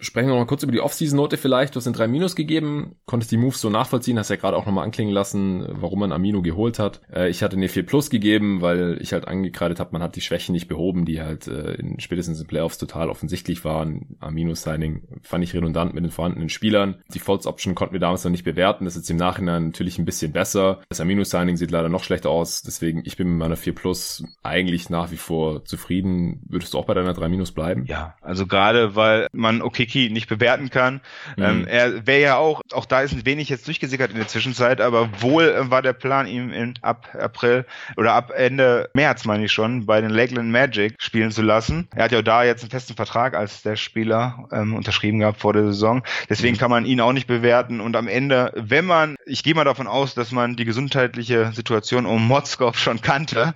Sprechen 0.00 0.28
wir 0.28 0.34
noch 0.34 0.40
mal 0.40 0.46
kurz 0.46 0.62
über 0.62 0.72
die 0.72 0.80
Off-Season-Note 0.80 1.36
vielleicht. 1.36 1.74
Du 1.74 1.78
hast 1.78 1.84
den 1.84 1.92
3 1.92 2.08
Minus 2.08 2.36
gegeben, 2.36 2.96
konntest 3.06 3.32
die 3.32 3.36
Moves 3.36 3.60
so 3.60 3.70
nachvollziehen, 3.70 4.18
hast 4.18 4.30
ja 4.30 4.36
gerade 4.36 4.56
auch 4.56 4.66
nochmal 4.66 4.84
anklingen 4.84 5.14
lassen, 5.14 5.66
warum 5.68 6.00
man 6.00 6.12
Amino 6.12 6.42
geholt 6.42 6.78
hat. 6.78 7.00
Äh, 7.12 7.28
ich 7.28 7.42
hatte 7.42 7.56
eine 7.56 7.68
4 7.68 7.86
Plus 7.86 8.10
gegeben, 8.10 8.60
weil 8.60 8.98
ich 9.00 9.12
halt 9.12 9.28
angekreidet 9.28 9.80
habe, 9.80 9.90
man 9.92 10.02
hat 10.02 10.16
die 10.16 10.20
Schwächen 10.20 10.52
nicht 10.52 10.68
behoben, 10.68 11.04
die 11.04 11.20
halt 11.20 11.46
äh, 11.46 11.74
in, 11.74 12.00
spätestens 12.00 12.40
in 12.40 12.46
Playoffs 12.46 12.78
total 12.78 13.10
offensichtlich 13.10 13.64
waren. 13.64 14.16
Amino-Signing 14.20 15.20
fand 15.22 15.44
ich 15.44 15.54
redundant 15.54 15.94
mit 15.94 16.04
den 16.04 16.10
vorhandenen 16.10 16.48
Spielern. 16.48 16.96
Die 17.14 17.18
False-Option 17.18 17.74
konnten 17.74 17.94
wir 17.94 18.00
damals 18.00 18.24
noch 18.24 18.30
nicht 18.30 18.44
bewerten, 18.44 18.84
das 18.84 18.96
ist 18.96 19.02
jetzt 19.02 19.10
im 19.10 19.16
Nachhinein 19.16 19.66
natürlich 19.66 19.98
ein 19.98 20.04
bisschen 20.04 20.32
besser. 20.32 20.80
Das 20.88 21.00
Amino-Signing 21.00 21.56
sieht 21.56 21.70
leider 21.70 21.88
noch 21.88 22.04
schlechter 22.04 22.30
aus, 22.30 22.62
deswegen 22.62 23.02
ich 23.04 23.16
bin 23.16 23.28
mit 23.28 23.38
meiner 23.38 23.56
4 23.56 23.74
Plus 23.74 24.24
eigentlich 24.42 24.90
nach 24.90 25.10
wie 25.10 25.16
vor 25.16 25.64
zufrieden. 25.64 26.42
Würdest 26.48 26.74
du 26.74 26.78
auch 26.78 26.86
bei 26.86 26.94
deiner 26.94 27.12
3 27.12 27.28
Minus 27.28 27.52
bleiben? 27.52 27.84
Ja, 27.86 28.16
also 28.20 28.46
gerade 28.46 28.96
weil 28.96 29.28
man 29.32 29.62
okay 29.62 29.75
Kiki 29.76 30.10
nicht 30.10 30.28
bewerten 30.28 30.70
kann. 30.70 31.00
Mhm. 31.36 31.44
Ähm, 31.44 31.66
er 31.66 32.06
wäre 32.06 32.20
ja 32.20 32.36
auch, 32.36 32.62
auch 32.72 32.86
da 32.86 33.02
ist 33.02 33.12
ein 33.12 33.26
wenig 33.26 33.48
jetzt 33.48 33.66
durchgesickert 33.66 34.10
in 34.10 34.16
der 34.16 34.26
Zwischenzeit, 34.26 34.80
aber 34.80 35.20
wohl 35.20 35.44
äh, 35.44 35.70
war 35.70 35.82
der 35.82 35.92
Plan, 35.92 36.26
ihm 36.26 36.52
in, 36.52 36.74
ab 36.82 37.08
April 37.18 37.66
oder 37.96 38.14
ab 38.14 38.32
Ende 38.34 38.90
März, 38.94 39.24
meine 39.24 39.44
ich 39.44 39.52
schon, 39.52 39.86
bei 39.86 40.00
den 40.00 40.10
Lakeland 40.10 40.50
Magic 40.50 40.94
spielen 40.98 41.30
zu 41.30 41.42
lassen. 41.42 41.88
Er 41.94 42.04
hat 42.04 42.12
ja 42.12 42.22
da 42.22 42.42
jetzt 42.42 42.62
einen 42.62 42.70
festen 42.70 42.94
Vertrag 42.94 43.34
als 43.34 43.62
der 43.62 43.76
Spieler 43.76 44.48
ähm, 44.50 44.74
unterschrieben 44.74 45.20
gehabt 45.20 45.40
vor 45.40 45.52
der 45.52 45.64
Saison. 45.64 46.02
Deswegen 46.28 46.56
mhm. 46.56 46.60
kann 46.60 46.70
man 46.70 46.86
ihn 46.86 47.00
auch 47.00 47.12
nicht 47.12 47.26
bewerten. 47.26 47.80
Und 47.80 47.96
am 47.96 48.08
Ende, 48.08 48.52
wenn 48.56 48.86
man, 48.86 49.16
ich 49.26 49.42
gehe 49.42 49.54
mal 49.54 49.64
davon 49.64 49.86
aus, 49.86 50.14
dass 50.14 50.32
man 50.32 50.56
die 50.56 50.64
gesundheitliche 50.64 51.52
Situation 51.52 52.06
um 52.06 52.26
Motzkov 52.26 52.78
schon 52.78 53.02
kannte, 53.02 53.54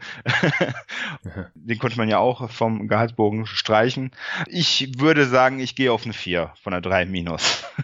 den 1.55 1.79
konnte 1.79 1.97
man 1.97 2.09
ja 2.09 2.19
auch 2.19 2.51
vom 2.51 2.89
Gehaltsbogen 2.89 3.47
streichen. 3.47 4.11
Ich 4.47 4.99
würde 4.99 5.27
sagen, 5.27 5.61
ich 5.61 5.75
gehe 5.75 5.93
auf 5.93 6.05
eine 6.11 6.15
4 6.15 6.53
von 6.63 6.73
der 6.73 6.81
3 6.81 7.07
minus. 7.07 7.65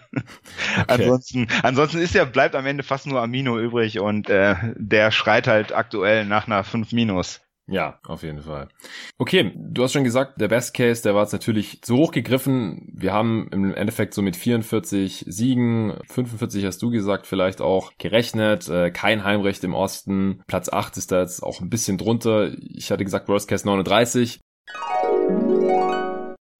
Okay. 0.79 0.85
ansonsten, 0.87 1.47
ansonsten 1.63 1.97
ist 1.99 2.13
ja, 2.13 2.25
bleibt 2.25 2.53
am 2.55 2.65
Ende 2.65 2.83
fast 2.83 3.07
nur 3.07 3.21
Amino 3.21 3.59
übrig 3.59 3.99
und 3.99 4.29
äh, 4.29 4.55
der 4.75 5.11
schreit 5.11 5.47
halt 5.47 5.73
aktuell 5.73 6.25
nach 6.25 6.45
einer 6.45 6.63
5 6.63 6.91
minus. 6.91 7.41
Ja, 7.69 7.99
auf 8.05 8.23
jeden 8.23 8.41
Fall. 8.41 8.69
Okay, 9.17 9.51
du 9.55 9.83
hast 9.83 9.91
schon 9.91 10.05
gesagt, 10.05 10.39
der 10.39 10.47
Best 10.47 10.73
Case, 10.73 11.03
der 11.03 11.15
war 11.15 11.23
jetzt 11.23 11.33
natürlich 11.33 11.81
zu 11.81 11.97
hoch 11.97 12.11
gegriffen. 12.11 12.93
Wir 12.93 13.11
haben 13.11 13.49
im 13.51 13.73
Endeffekt 13.73 14.13
so 14.13 14.21
mit 14.21 14.37
44 14.37 15.25
Siegen, 15.27 15.97
45 16.07 16.65
hast 16.65 16.81
du 16.81 16.89
gesagt, 16.89 17.27
vielleicht 17.27 17.59
auch 17.59 17.91
gerechnet. 17.97 18.69
Äh, 18.69 18.91
kein 18.91 19.25
Heimrecht 19.25 19.63
im 19.65 19.73
Osten. 19.73 20.41
Platz 20.47 20.69
8 20.69 20.95
ist 20.95 21.11
da 21.11 21.19
jetzt 21.19 21.43
auch 21.43 21.59
ein 21.59 21.69
bisschen 21.69 21.97
drunter. 21.97 22.53
Ich 22.57 22.89
hatte 22.89 23.03
gesagt, 23.03 23.27
Worst 23.27 23.49
Case 23.49 23.65
39. 23.65 24.39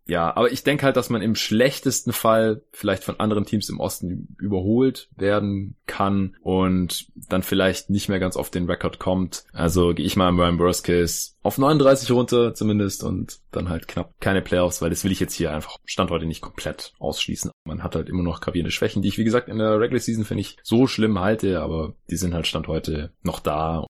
Ja, 0.07 0.35
aber 0.35 0.51
ich 0.51 0.63
denke 0.63 0.85
halt, 0.85 0.95
dass 0.95 1.09
man 1.09 1.21
im 1.21 1.35
schlechtesten 1.35 2.13
Fall 2.13 2.61
vielleicht 2.71 3.03
von 3.03 3.19
anderen 3.19 3.45
Teams 3.45 3.69
im 3.69 3.79
Osten 3.79 4.35
überholt 4.39 5.09
werden 5.15 5.75
kann 5.85 6.35
und 6.41 7.07
dann 7.29 7.43
vielleicht 7.43 7.89
nicht 7.89 8.07
mehr 8.07 8.19
ganz 8.19 8.37
auf 8.37 8.49
den 8.49 8.69
Rekord 8.69 8.99
kommt. 8.99 9.43
Also 9.51 9.93
gehe 9.93 10.05
ich 10.05 10.15
mal 10.15 10.29
im 10.29 10.59
Worst 10.59 10.85
Case 10.85 11.31
auf 11.43 11.57
39 11.57 12.11
runter 12.11 12.53
zumindest 12.53 13.03
und 13.03 13.39
dann 13.51 13.69
halt 13.69 13.87
knapp 13.87 14.13
keine 14.19 14.41
Playoffs, 14.41 14.81
weil 14.81 14.89
das 14.89 15.03
will 15.03 15.11
ich 15.11 15.19
jetzt 15.19 15.33
hier 15.33 15.53
einfach 15.53 15.77
Stand 15.85 16.09
heute 16.09 16.25
nicht 16.25 16.41
komplett 16.41 16.93
ausschließen. 16.99 17.51
Man 17.65 17.83
hat 17.83 17.95
halt 17.95 18.07
immer 18.07 18.23
noch 18.23 18.39
gravierende 18.39 18.71
Schwächen, 18.71 19.01
die 19.01 19.09
ich 19.09 19.17
wie 19.17 19.25
gesagt 19.25 19.49
in 19.49 19.57
der 19.57 19.79
Regular 19.79 19.99
Season 19.99 20.25
finde 20.25 20.41
ich 20.41 20.57
so 20.63 20.87
schlimm 20.87 21.19
halte, 21.19 21.61
aber 21.61 21.95
die 22.09 22.17
sind 22.17 22.33
halt 22.33 22.47
Stand 22.47 22.67
heute 22.67 23.11
noch 23.23 23.39
da 23.39 23.85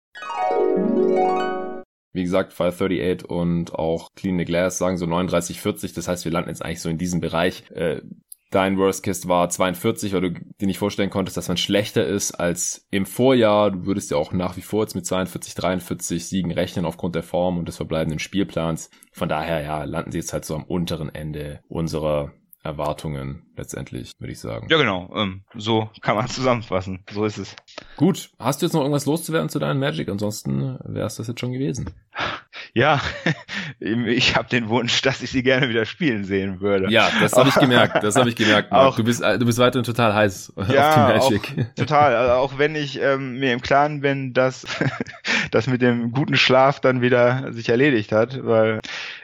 wie 2.12 2.22
gesagt, 2.22 2.52
538 2.52 3.28
und 3.28 3.74
auch 3.74 4.14
Clean 4.14 4.38
the 4.38 4.44
Glass 4.44 4.78
sagen 4.78 4.98
so 4.98 5.06
39, 5.06 5.60
40. 5.60 5.92
Das 5.92 6.08
heißt, 6.08 6.24
wir 6.24 6.32
landen 6.32 6.50
jetzt 6.50 6.64
eigentlich 6.64 6.80
so 6.80 6.88
in 6.88 6.98
diesem 6.98 7.20
Bereich. 7.20 7.70
Äh, 7.70 8.02
dein 8.50 8.76
Worst 8.76 9.02
Case 9.02 9.28
war 9.28 9.48
42, 9.48 10.12
weil 10.12 10.20
du 10.20 10.30
dir 10.30 10.66
nicht 10.66 10.78
vorstellen 10.78 11.10
konntest, 11.10 11.36
dass 11.36 11.48
man 11.48 11.56
schlechter 11.56 12.06
ist 12.06 12.32
als 12.32 12.86
im 12.90 13.06
Vorjahr. 13.06 13.70
Du 13.70 13.86
würdest 13.86 14.10
ja 14.10 14.16
auch 14.18 14.32
nach 14.32 14.56
wie 14.56 14.62
vor 14.62 14.82
jetzt 14.82 14.94
mit 14.94 15.06
42, 15.06 15.54
43 15.54 16.26
Siegen 16.26 16.52
rechnen 16.52 16.84
aufgrund 16.84 17.14
der 17.14 17.22
Form 17.22 17.58
und 17.58 17.66
des 17.66 17.76
verbleibenden 17.76 18.18
Spielplans. 18.18 18.90
Von 19.12 19.28
daher, 19.28 19.62
ja, 19.62 19.84
landen 19.84 20.12
sie 20.12 20.18
jetzt 20.18 20.32
halt 20.32 20.44
so 20.44 20.54
am 20.54 20.64
unteren 20.64 21.12
Ende 21.14 21.60
unserer 21.68 22.32
Erwartungen 22.62 23.42
letztendlich, 23.56 24.12
würde 24.18 24.32
ich 24.32 24.40
sagen. 24.40 24.68
Ja, 24.70 24.78
genau. 24.78 25.10
Ähm, 25.16 25.42
so 25.54 25.90
kann 26.00 26.16
man 26.16 26.26
zusammenfassen. 26.28 27.04
So 27.10 27.24
ist 27.24 27.38
es. 27.38 27.56
Gut. 27.96 28.30
Hast 28.38 28.62
du 28.62 28.66
jetzt 28.66 28.72
noch 28.72 28.82
irgendwas 28.82 29.06
loszuwerden 29.06 29.48
zu 29.48 29.58
deinen 29.58 29.80
Magic? 29.80 30.08
Ansonsten 30.08 30.78
wäre 30.84 31.06
es 31.06 31.16
das 31.16 31.28
jetzt 31.28 31.40
schon 31.40 31.52
gewesen. 31.52 31.90
Ja, 32.74 33.00
ich 33.80 34.36
habe 34.36 34.48
den 34.48 34.68
Wunsch, 34.68 35.02
dass 35.02 35.22
ich 35.22 35.30
sie 35.30 35.42
gerne 35.42 35.68
wieder 35.68 35.84
spielen 35.84 36.24
sehen 36.24 36.60
würde. 36.60 36.90
Ja, 36.90 37.10
das 37.20 37.32
habe 37.32 37.48
ich 37.50 37.54
gemerkt. 37.54 38.02
Das 38.02 38.16
habe 38.16 38.28
ich 38.28 38.36
gemerkt. 38.36 38.72
Auch, 38.72 38.96
du 38.96 39.04
bist 39.04 39.22
du 39.22 39.44
bist 39.44 39.58
weiterhin 39.58 39.84
total 39.84 40.14
heiß 40.14 40.54
ja, 40.70 40.88
auf 40.88 40.94
die 40.94 41.34
Magic. 41.34 41.66
Auch, 41.70 41.74
total. 41.74 42.14
Also 42.14 42.32
auch 42.34 42.58
wenn 42.58 42.74
ich 42.74 43.00
ähm, 43.00 43.38
mir 43.38 43.52
im 43.52 43.60
Klaren 43.60 44.00
bin, 44.00 44.32
dass 44.32 44.66
das 45.50 45.66
mit 45.66 45.82
dem 45.82 46.12
guten 46.12 46.36
Schlaf 46.36 46.80
dann 46.80 47.02
wieder 47.02 47.52
sich 47.52 47.68
erledigt 47.68 48.12
hat, 48.12 48.42
weil 48.44 48.80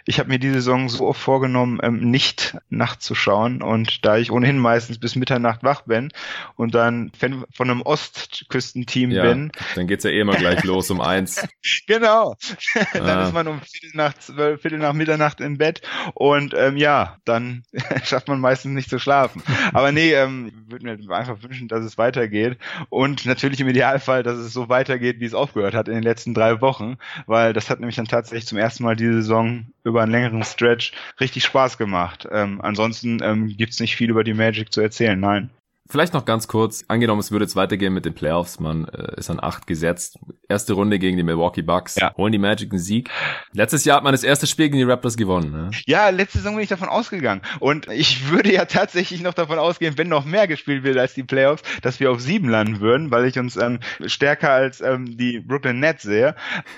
ich 0.09 0.19
habe 0.19 0.31
mir 0.31 0.39
diese 0.39 0.55
Saison 0.55 0.89
so 0.89 1.07
oft 1.07 1.21
vorgenommen, 1.21 1.81
ähm, 1.83 2.11
nicht 2.11 2.57
nachzuschauen 2.71 3.61
und 3.61 4.07
da 4.07 4.17
ich 4.17 4.33
ohnehin 4.33 4.57
meistens 4.57 4.97
bis 4.99 5.17
Mitternacht 5.17 5.63
wach 5.65 5.83
bin 5.83 6.13
und 6.57 6.75
dann 6.75 7.13
Fan 7.17 7.45
von 7.53 7.69
einem 7.69 7.83
Ostküstenteam 7.83 9.11
ja, 9.11 9.23
bin. 9.25 9.53
Dann 9.75 9.87
geht's 9.87 10.05
ja 10.05 10.11
eh 10.11 10.21
immer 10.21 10.37
gleich 10.37 10.65
los 10.65 10.91
um 10.91 11.03
eins. 11.03 11.47
Genau. 11.87 12.37
dann 12.95 13.07
ah. 13.07 13.27
ist 13.27 13.35
man 13.35 13.49
um 13.49 13.61
Viertel 13.61 13.91
nach 13.93 14.15
zwölf, 14.15 14.63
Viertel 14.63 14.79
nach 14.79 14.95
Mitternacht 14.95 15.43
im 15.43 15.59
Bett 15.59 15.83
und 16.15 16.55
ähm, 16.57 16.79
ja, 16.79 17.19
dann 17.27 17.65
schafft 18.03 18.29
man 18.29 18.41
meistens 18.41 18.73
nicht 18.73 18.89
zu 18.89 18.99
schlafen. 18.99 19.43
Aber 19.75 19.93
nee, 19.93 20.15
ähm, 20.15 20.51
würde 20.69 20.87
mir 20.87 21.15
einfach 21.15 21.43
wünschen, 21.43 21.69
dass 21.69 21.85
es 21.85 21.99
weitergeht 21.99 22.57
und 22.89 23.27
natürlich 23.27 23.61
im 23.61 23.69
Idealfall, 23.69 24.23
dass 24.23 24.39
es 24.39 24.55
so 24.55 24.71
weitergeht, 24.71 25.21
wie 25.21 25.27
es 25.27 25.35
aufgehört 25.35 25.75
hat 25.75 25.87
in 25.87 25.95
den 25.95 26.03
letzten 26.03 26.33
drei 26.33 26.63
Wochen, 26.63 26.97
weil 27.27 27.53
das 27.53 27.69
hat 27.69 27.79
nämlich 27.81 27.97
dann 27.97 28.09
tatsächlich 28.09 28.47
zum 28.47 28.57
ersten 28.57 28.85
Mal 28.85 28.97
diese 28.97 29.13
Saison 29.13 29.67
über 29.85 29.98
einen 30.03 30.13
längeren 30.13 30.45
Stretch 30.45 30.93
richtig 31.21 31.45
Spaß 31.45 31.79
gemacht. 31.79 32.27
Ähm, 32.31 32.61
ansonsten 32.61 33.21
ähm, 33.23 33.49
gibt 33.57 33.73
nicht 33.81 33.97
viel 33.97 34.11
über 34.11 34.25
die 34.25 34.35
Magic 34.35 34.73
zu 34.73 34.81
erzählen, 34.81 35.19
nein. 35.19 35.51
Vielleicht 35.91 36.13
noch 36.13 36.27
ganz 36.27 36.49
kurz, 36.49 36.85
angenommen, 36.89 37.21
es 37.21 37.33
würde 37.33 37.47
jetzt 37.47 37.57
weitergehen 37.57 37.95
mit 37.95 38.05
den 38.05 38.15
Playoffs, 38.15 38.61
man 38.61 38.87
äh, 38.89 39.19
ist 39.19 39.31
an 39.31 39.41
acht 39.41 39.67
gesetzt. 39.67 40.19
Erste 40.47 40.75
Runde 40.75 40.99
gegen 40.99 41.17
die 41.17 41.23
Milwaukee 41.23 41.63
Bucks, 41.63 41.97
ja. 41.97 42.15
holen 42.17 42.31
die 42.31 42.39
Magic 42.39 42.71
einen 42.71 42.79
Sieg. 42.79 43.09
Letztes 43.53 43.87
Jahr 43.87 43.97
hat 43.97 44.05
man 44.05 44.13
das 44.13 44.23
erste 44.23 44.47
Spiel 44.47 44.67
gegen 44.67 44.77
die 44.77 44.91
Raptors 44.91 45.17
gewonnen. 45.17 45.51
Ne? 45.51 45.71
Ja, 45.87 46.11
letzte 46.11 46.39
Saison 46.39 46.57
bin 46.57 46.63
ich 46.63 46.69
davon 46.69 46.91
ausgegangen. 46.91 47.41
Und 47.61 47.89
ich 47.89 48.29
würde 48.29 48.53
ja 48.53 48.67
tatsächlich 48.67 49.23
noch 49.23 49.33
davon 49.33 49.59
ausgehen, 49.59 49.97
wenn 49.97 50.09
noch 50.09 50.27
mehr 50.27 50.47
gespielt 50.47 50.85
wird 50.85 50.99
als 50.99 51.15
die 51.15 51.23
Playoffs, 51.23 51.63
dass 51.81 52.01
wir 52.01 52.11
auf 52.11 52.21
sieben 52.21 52.51
landen 52.51 52.81
würden, 52.81 53.11
weil 53.11 53.25
ich 53.25 53.39
uns 53.39 53.57
ähm, 53.57 53.81
stärker 54.05 54.51
als 54.51 54.83
ähm, 54.83 55.17
die 55.17 55.41
Brooklyn 55.41 55.81
Nets 55.81 56.03
sehe. 56.03 56.35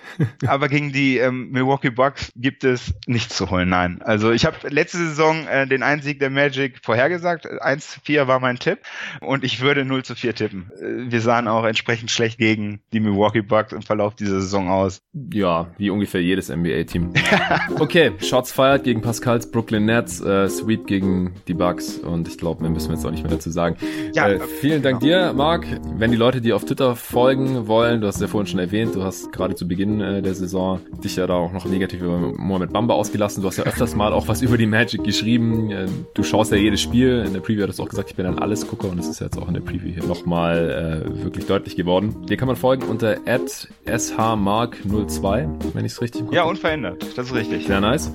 Aber 0.47 0.69
gegen 0.69 0.93
die 0.93 1.19
ähm, 1.19 1.51
Milwaukee 1.51 1.91
Bucks 1.91 2.31
gibt 2.37 2.63
es 2.63 2.95
nichts 3.09 3.37
zu 3.37 3.51
holen, 3.51 3.69
nein. 3.69 4.03
Also 4.03 4.31
ich 4.31 4.45
habe 4.45 4.69
letzte 4.69 4.99
Saison 4.99 5.49
äh, 5.49 5.67
den 5.67 5.83
Einsieg 5.83 6.21
der 6.21 6.31
Magic 6.31 6.79
vorhergesagt. 6.85 7.47
1-4 7.47 8.29
war 8.29 8.39
mein 8.39 8.59
Tipp. 8.61 8.79
Und 9.21 9.45
ich 9.45 9.61
würde 9.61 9.85
0 9.85 10.05
zu 10.05 10.15
4 10.15 10.35
tippen. 10.35 10.71
Äh, 10.81 11.11
wir 11.11 11.21
sahen 11.21 11.49
auch 11.49 11.65
entsprechend 11.65 12.11
schlecht 12.11 12.39
gegen 12.39 12.81
die 12.93 13.01
Milwaukee 13.01 13.43
Bucks 13.43 13.73
im 13.73 13.83
Verlauf 13.83 14.15
dieser 14.15 14.41
Saison 14.41 14.69
aus. 14.69 15.03
Ja, 15.33 15.69
wie 15.79 15.91
ungefähr 15.91 16.23
jedes 16.23 16.49
NBA-Team. 16.49 17.13
okay, 17.79 18.13
Shots 18.21 18.53
fired 18.53 18.85
gegen 18.85 19.01
Pascals 19.01 19.51
Brooklyn 19.51 19.85
Nets, 19.85 20.21
äh, 20.21 20.49
Sweep 20.49 20.87
gegen 20.87 21.35
die 21.49 21.55
Bucks 21.55 21.99
und 21.99 22.29
ich 22.29 22.39
glaube, 22.39 22.63
mehr 22.63 22.71
müssen 22.71 22.89
wir 22.89 22.97
jetzt 22.97 23.05
auch 23.05 23.11
nicht 23.11 23.23
mehr 23.23 23.33
dazu 23.33 23.51
sagen. 23.51 23.77
Ja, 24.15 24.29
äh, 24.29 24.41
vielen 24.41 24.83
Dank 24.83 25.01
genau. 25.01 25.29
dir, 25.29 25.33
Marc. 25.33 25.67
Wenn 25.97 26.11
die 26.11 26.17
Leute 26.17 26.41
dir 26.41 26.57
auf 26.57 26.65
Twitter 26.65 26.97
folgen 26.97 27.67
wollen, 27.67 28.01
du 28.01 28.07
hast 28.07 28.17
es 28.17 28.23
ja 28.23 28.29
vorhin 28.29 28.47
schon 28.47 28.61
erwähnt, 28.61 28.95
du 28.95 29.03
hast 29.03 29.33
gerade 29.33 29.55
zu 29.55 29.67
Beginn 29.67 30.01
äh, 30.01 30.23
der 30.23 30.35
Saison 30.35 30.81
dich 31.03 31.17
ja 31.17 31.27
da 31.27 31.35
auch 31.35 31.53
noch 31.53 31.65
negativ 31.65 32.03
über 32.03 32.19
Mohamed 32.19 32.73
Bamba 32.73 32.95
ausgelassen. 32.95 33.43
Du 33.43 33.49
hast 33.49 33.57
ja 33.57 33.65
öfters 33.65 33.95
mal 33.95 34.13
auch 34.13 34.29
was 34.29 34.43
über 34.43 34.59
die 34.59 34.67
Magic 34.67 35.05
geschrieben. 35.05 35.71
Äh, 35.71 35.87
du 36.15 36.23
schaust 36.23 36.53
ja 36.53 36.59
jedes 36.59 36.81
Spiel. 36.81 37.25
In 37.27 37.33
der 37.33 37.41
Preview 37.41 37.63
hattest 37.63 37.79
du 37.79 37.85
auch 37.85 37.89
gesagt, 37.89 38.11
ich 38.11 38.17
bin 38.17 38.27
ein 38.27 38.39
Allesgucker 38.39 38.89
und 38.91 38.99
das 38.99 39.09
ist 39.09 39.21
jetzt 39.21 39.39
auch 39.39 39.49
in 39.49 39.55
der 39.55 39.61
Preview 39.61 39.93
hier 39.93 40.05
nochmal 40.05 41.05
äh, 41.07 41.25
wirklich 41.25 41.47
deutlich 41.47 41.77
geworden. 41.77 42.27
Dir 42.29 42.37
kann 42.37 42.49
man 42.49 42.57
folgen 42.57 42.83
unter 42.89 43.15
shmark02, 43.87 45.49
wenn 45.75 45.85
ich 45.85 45.93
es 45.93 46.03
richtig 46.03 46.25
Ja, 46.33 46.45
unverändert. 46.45 47.17
Das 47.17 47.27
ist 47.29 47.35
richtig. 47.35 47.67
Sehr 47.67 47.81
nice. 47.81 48.13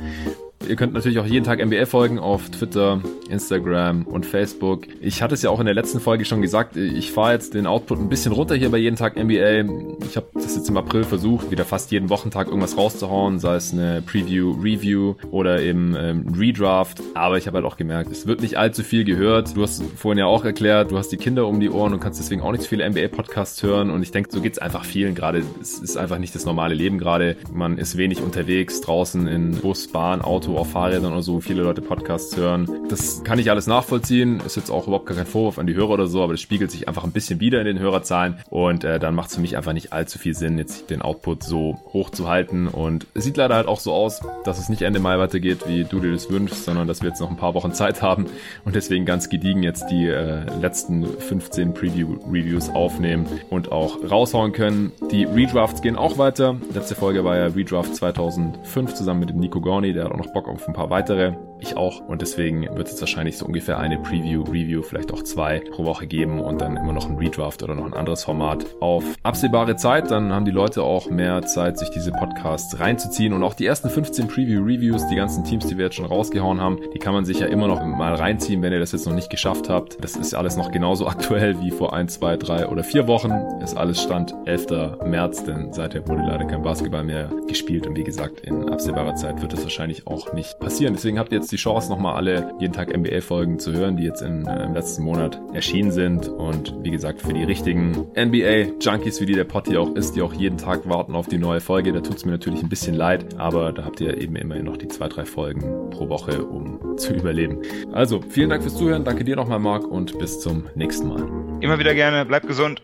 Ihr 0.67 0.75
könnt 0.75 0.93
natürlich 0.93 1.19
auch 1.19 1.25
jeden 1.25 1.45
Tag 1.45 1.63
NBA 1.63 1.85
folgen 1.85 2.17
auf 2.17 2.49
Twitter, 2.49 3.01
Instagram 3.29 4.03
und 4.03 4.25
Facebook. 4.25 4.87
Ich 4.99 5.21
hatte 5.21 5.35
es 5.35 5.41
ja 5.41 5.49
auch 5.49 5.59
in 5.59 5.65
der 5.65 5.75
letzten 5.75 5.99
Folge 5.99 6.25
schon 6.25 6.41
gesagt, 6.41 6.75
ich 6.75 7.11
fahre 7.11 7.33
jetzt 7.33 7.53
den 7.53 7.67
Output 7.67 7.99
ein 7.99 8.09
bisschen 8.09 8.31
runter 8.31 8.55
hier 8.55 8.69
bei 8.69 8.77
jeden 8.77 8.95
Tag 8.95 9.15
NBA. 9.15 9.65
Ich 10.05 10.15
habe 10.15 10.27
das 10.33 10.55
jetzt 10.55 10.67
im 10.69 10.77
April 10.77 11.03
versucht, 11.03 11.51
wieder 11.51 11.65
fast 11.65 11.91
jeden 11.91 12.09
Wochentag 12.09 12.47
irgendwas 12.47 12.77
rauszuhauen, 12.77 13.39
sei 13.39 13.55
es 13.55 13.73
eine 13.73 14.01
Preview, 14.01 14.51
Review 14.61 15.15
oder 15.31 15.61
eben 15.61 15.95
ähm, 15.97 16.33
Redraft. 16.35 17.01
Aber 17.13 17.37
ich 17.37 17.47
habe 17.47 17.57
halt 17.57 17.65
auch 17.65 17.77
gemerkt, 17.77 18.11
es 18.11 18.25
wird 18.25 18.41
nicht 18.41 18.57
allzu 18.57 18.83
viel 18.83 19.03
gehört. 19.03 19.55
Du 19.55 19.61
hast 19.61 19.83
vorhin 19.97 20.19
ja 20.19 20.25
auch 20.25 20.45
erklärt, 20.45 20.91
du 20.91 20.97
hast 20.97 21.09
die 21.09 21.17
Kinder 21.17 21.47
um 21.47 21.59
die 21.59 21.69
Ohren 21.69 21.93
und 21.93 21.99
kannst 21.99 22.19
deswegen 22.19 22.41
auch 22.41 22.51
nicht 22.51 22.63
so 22.63 22.69
viele 22.69 22.89
NBA-Podcasts 22.89 23.61
hören. 23.61 23.91
Und 23.91 24.01
ich 24.01 24.11
denke, 24.11 24.29
so 24.31 24.41
geht's 24.41 24.59
einfach 24.59 24.83
vielen 24.83 25.15
gerade. 25.15 25.43
Es 25.61 25.77
ist 25.77 25.97
einfach 25.97 26.17
nicht 26.17 26.33
das 26.33 26.45
normale 26.45 26.73
Leben 26.73 26.97
gerade. 26.97 27.37
Man 27.51 27.77
ist 27.77 27.97
wenig 27.97 28.21
unterwegs, 28.21 28.81
draußen 28.81 29.27
in 29.27 29.51
Bus, 29.57 29.87
Bahn, 29.87 30.21
Auto 30.21 30.54
auf 30.57 30.71
Fahrrädern 30.71 31.11
oder 31.13 31.21
so 31.21 31.39
viele 31.39 31.63
Leute 31.63 31.81
Podcasts 31.81 32.35
hören. 32.37 32.69
Das 32.89 33.23
kann 33.23 33.39
ich 33.39 33.49
alles 33.49 33.67
nachvollziehen. 33.67 34.41
Ist 34.45 34.55
jetzt 34.55 34.69
auch 34.69 34.87
überhaupt 34.87 35.05
gar 35.05 35.17
kein 35.17 35.25
Vorwurf 35.25 35.59
an 35.59 35.67
die 35.67 35.75
Hörer 35.75 35.91
oder 35.91 36.07
so, 36.07 36.23
aber 36.23 36.33
das 36.33 36.41
spiegelt 36.41 36.71
sich 36.71 36.87
einfach 36.87 37.03
ein 37.03 37.11
bisschen 37.11 37.39
wieder 37.39 37.59
in 37.59 37.65
den 37.65 37.79
Hörerzahlen 37.79 38.39
und 38.49 38.83
äh, 38.83 38.99
dann 38.99 39.15
macht 39.15 39.29
es 39.29 39.35
für 39.35 39.41
mich 39.41 39.57
einfach 39.57 39.73
nicht 39.73 39.93
allzu 39.93 40.19
viel 40.19 40.35
Sinn, 40.35 40.57
jetzt 40.57 40.89
den 40.89 41.01
Output 41.01 41.43
so 41.43 41.79
hoch 41.93 42.09
zu 42.09 42.27
halten. 42.27 42.67
Und 42.67 43.07
es 43.13 43.23
sieht 43.23 43.37
leider 43.37 43.55
halt 43.55 43.67
auch 43.67 43.79
so 43.79 43.93
aus, 43.93 44.21
dass 44.43 44.59
es 44.59 44.69
nicht 44.69 44.81
Ende 44.81 44.99
Mai 44.99 45.17
weitergeht, 45.19 45.67
wie 45.67 45.83
du 45.83 45.99
dir 45.99 46.11
das 46.11 46.29
wünschst, 46.29 46.65
sondern 46.65 46.87
dass 46.87 47.01
wir 47.01 47.09
jetzt 47.09 47.21
noch 47.21 47.29
ein 47.29 47.37
paar 47.37 47.53
Wochen 47.53 47.73
Zeit 47.73 48.01
haben 48.01 48.25
und 48.63 48.75
deswegen 48.75 49.05
ganz 49.05 49.29
gediegen 49.29 49.63
jetzt 49.63 49.89
die 49.89 50.07
äh, 50.07 50.45
letzten 50.59 51.05
15 51.05 51.73
Preview-Reviews 51.73 52.69
aufnehmen 52.69 53.25
und 53.49 53.71
auch 53.71 53.99
raushauen 54.09 54.51
können. 54.51 54.91
Die 55.11 55.25
Redrafts 55.25 55.81
gehen 55.81 55.95
auch 55.95 56.17
weiter. 56.17 56.55
Letzte 56.73 56.95
Folge 56.95 57.23
war 57.23 57.37
ja 57.37 57.47
Redraft 57.47 57.95
2005 57.95 58.93
zusammen 58.93 59.21
mit 59.21 59.29
dem 59.29 59.39
Nico 59.39 59.61
Gorni, 59.61 59.93
der 59.93 60.05
hat 60.05 60.11
auch 60.11 60.17
noch 60.17 60.33
Bock 60.35 60.49
auf 60.49 60.67
ein 60.67 60.73
paar 60.73 60.89
weitere. 60.89 61.33
Ich 61.65 61.77
auch. 61.77 61.99
Und 62.01 62.21
deswegen 62.21 62.67
wird 62.75 62.89
es 62.89 62.99
wahrscheinlich 63.01 63.39
so 63.39 63.45
ungefähr 63.47 63.79
eine 63.79 63.97
Preview, 63.97 64.43
Review, 64.43 64.83
vielleicht 64.83 65.11
auch 65.11 65.23
zwei 65.23 65.61
pro 65.71 65.83
Woche 65.83 66.05
geben 66.05 66.39
und 66.39 66.61
dann 66.61 66.77
immer 66.77 66.93
noch 66.93 67.09
ein 67.09 67.17
Redraft 67.17 67.63
oder 67.63 67.73
noch 67.73 67.85
ein 67.85 67.95
anderes 67.95 68.23
Format 68.23 68.63
auf 68.81 69.03
absehbare 69.23 69.75
Zeit. 69.75 70.11
Dann 70.11 70.31
haben 70.31 70.45
die 70.45 70.51
Leute 70.51 70.83
auch 70.83 71.09
mehr 71.09 71.41
Zeit, 71.41 71.79
sich 71.79 71.89
diese 71.89 72.11
Podcasts 72.11 72.79
reinzuziehen. 72.79 73.33
Und 73.33 73.41
auch 73.41 73.55
die 73.55 73.65
ersten 73.65 73.89
15 73.89 74.27
Preview-Reviews, 74.27 75.07
die 75.07 75.15
ganzen 75.15 75.43
Teams, 75.43 75.65
die 75.65 75.75
wir 75.75 75.85
jetzt 75.85 75.95
schon 75.95 76.05
rausgehauen 76.05 76.61
haben, 76.61 76.77
die 76.93 76.99
kann 76.99 77.15
man 77.15 77.25
sich 77.25 77.39
ja 77.39 77.47
immer 77.47 77.67
noch 77.67 77.83
mal 77.83 78.13
reinziehen, 78.13 78.61
wenn 78.61 78.71
ihr 78.71 78.79
das 78.79 78.91
jetzt 78.91 79.07
noch 79.07 79.15
nicht 79.15 79.31
geschafft 79.31 79.67
habt. 79.67 80.03
Das 80.03 80.15
ist 80.15 80.35
alles 80.35 80.57
noch 80.57 80.71
genauso 80.71 81.07
aktuell 81.07 81.59
wie 81.61 81.71
vor 81.71 81.93
ein, 81.93 82.07
zwei, 82.09 82.37
drei 82.37 82.67
oder 82.67 82.83
vier 82.83 83.07
Wochen. 83.07 83.31
Ist 83.63 83.75
alles 83.75 84.03
Stand 84.03 84.35
11. 84.45 84.99
März, 85.03 85.43
denn 85.45 85.73
seither 85.73 86.07
wurde 86.07 86.21
leider 86.27 86.45
kein 86.45 86.61
Basketball 86.61 87.03
mehr 87.03 87.31
gespielt. 87.47 87.87
Und 87.87 87.97
wie 87.97 88.03
gesagt, 88.03 88.41
in 88.41 88.69
absehbarer 88.69 89.15
Zeit 89.15 89.41
wird 89.41 89.53
es 89.53 89.63
wahrscheinlich 89.63 90.05
auch 90.05 90.31
nicht 90.33 90.59
passieren. 90.59 90.93
Deswegen 90.93 91.17
habt 91.17 91.31
ihr 91.31 91.39
jetzt 91.39 91.51
die 91.51 91.54
Chance, 91.55 91.89
nochmal 91.89 92.15
alle 92.15 92.53
jeden 92.59 92.73
Tag 92.73 92.95
NBA-Folgen 92.95 93.59
zu 93.59 93.73
hören, 93.73 93.97
die 93.97 94.03
jetzt 94.03 94.21
in, 94.21 94.45
äh, 94.45 94.65
im 94.65 94.73
letzten 94.73 95.03
Monat 95.03 95.39
erschienen 95.53 95.91
sind. 95.91 96.27
Und 96.27 96.75
wie 96.83 96.91
gesagt, 96.91 97.21
für 97.21 97.33
die 97.33 97.43
richtigen 97.43 98.07
NBA-Junkies, 98.15 99.21
wie 99.21 99.25
die 99.25 99.33
der 99.33 99.43
Potti 99.43 99.77
auch 99.77 99.95
ist, 99.95 100.15
die 100.15 100.21
auch 100.21 100.33
jeden 100.33 100.57
Tag 100.57 100.87
warten 100.87 101.15
auf 101.15 101.27
die 101.27 101.37
neue 101.37 101.61
Folge, 101.61 101.93
da 101.93 102.01
tut 102.01 102.17
es 102.17 102.25
mir 102.25 102.31
natürlich 102.31 102.61
ein 102.63 102.69
bisschen 102.69 102.95
leid, 102.95 103.37
aber 103.37 103.71
da 103.71 103.85
habt 103.85 104.01
ihr 104.01 104.21
eben 104.21 104.35
immerhin 104.35 104.65
noch 104.65 104.77
die 104.77 104.87
zwei, 104.87 105.07
drei 105.07 105.25
Folgen 105.25 105.89
pro 105.89 106.09
Woche, 106.09 106.43
um 106.43 106.97
zu 106.97 107.13
überleben. 107.13 107.61
Also, 107.91 108.21
vielen 108.21 108.49
Dank 108.49 108.63
fürs 108.63 108.75
Zuhören, 108.75 109.03
danke 109.03 109.23
dir 109.23 109.35
nochmal, 109.35 109.59
Marc, 109.59 109.87
und 109.87 110.17
bis 110.19 110.39
zum 110.39 110.65
nächsten 110.75 111.07
Mal. 111.07 111.27
Immer 111.61 111.79
wieder 111.79 111.93
gerne, 111.93 112.25
bleibt 112.25 112.47
gesund. 112.47 112.81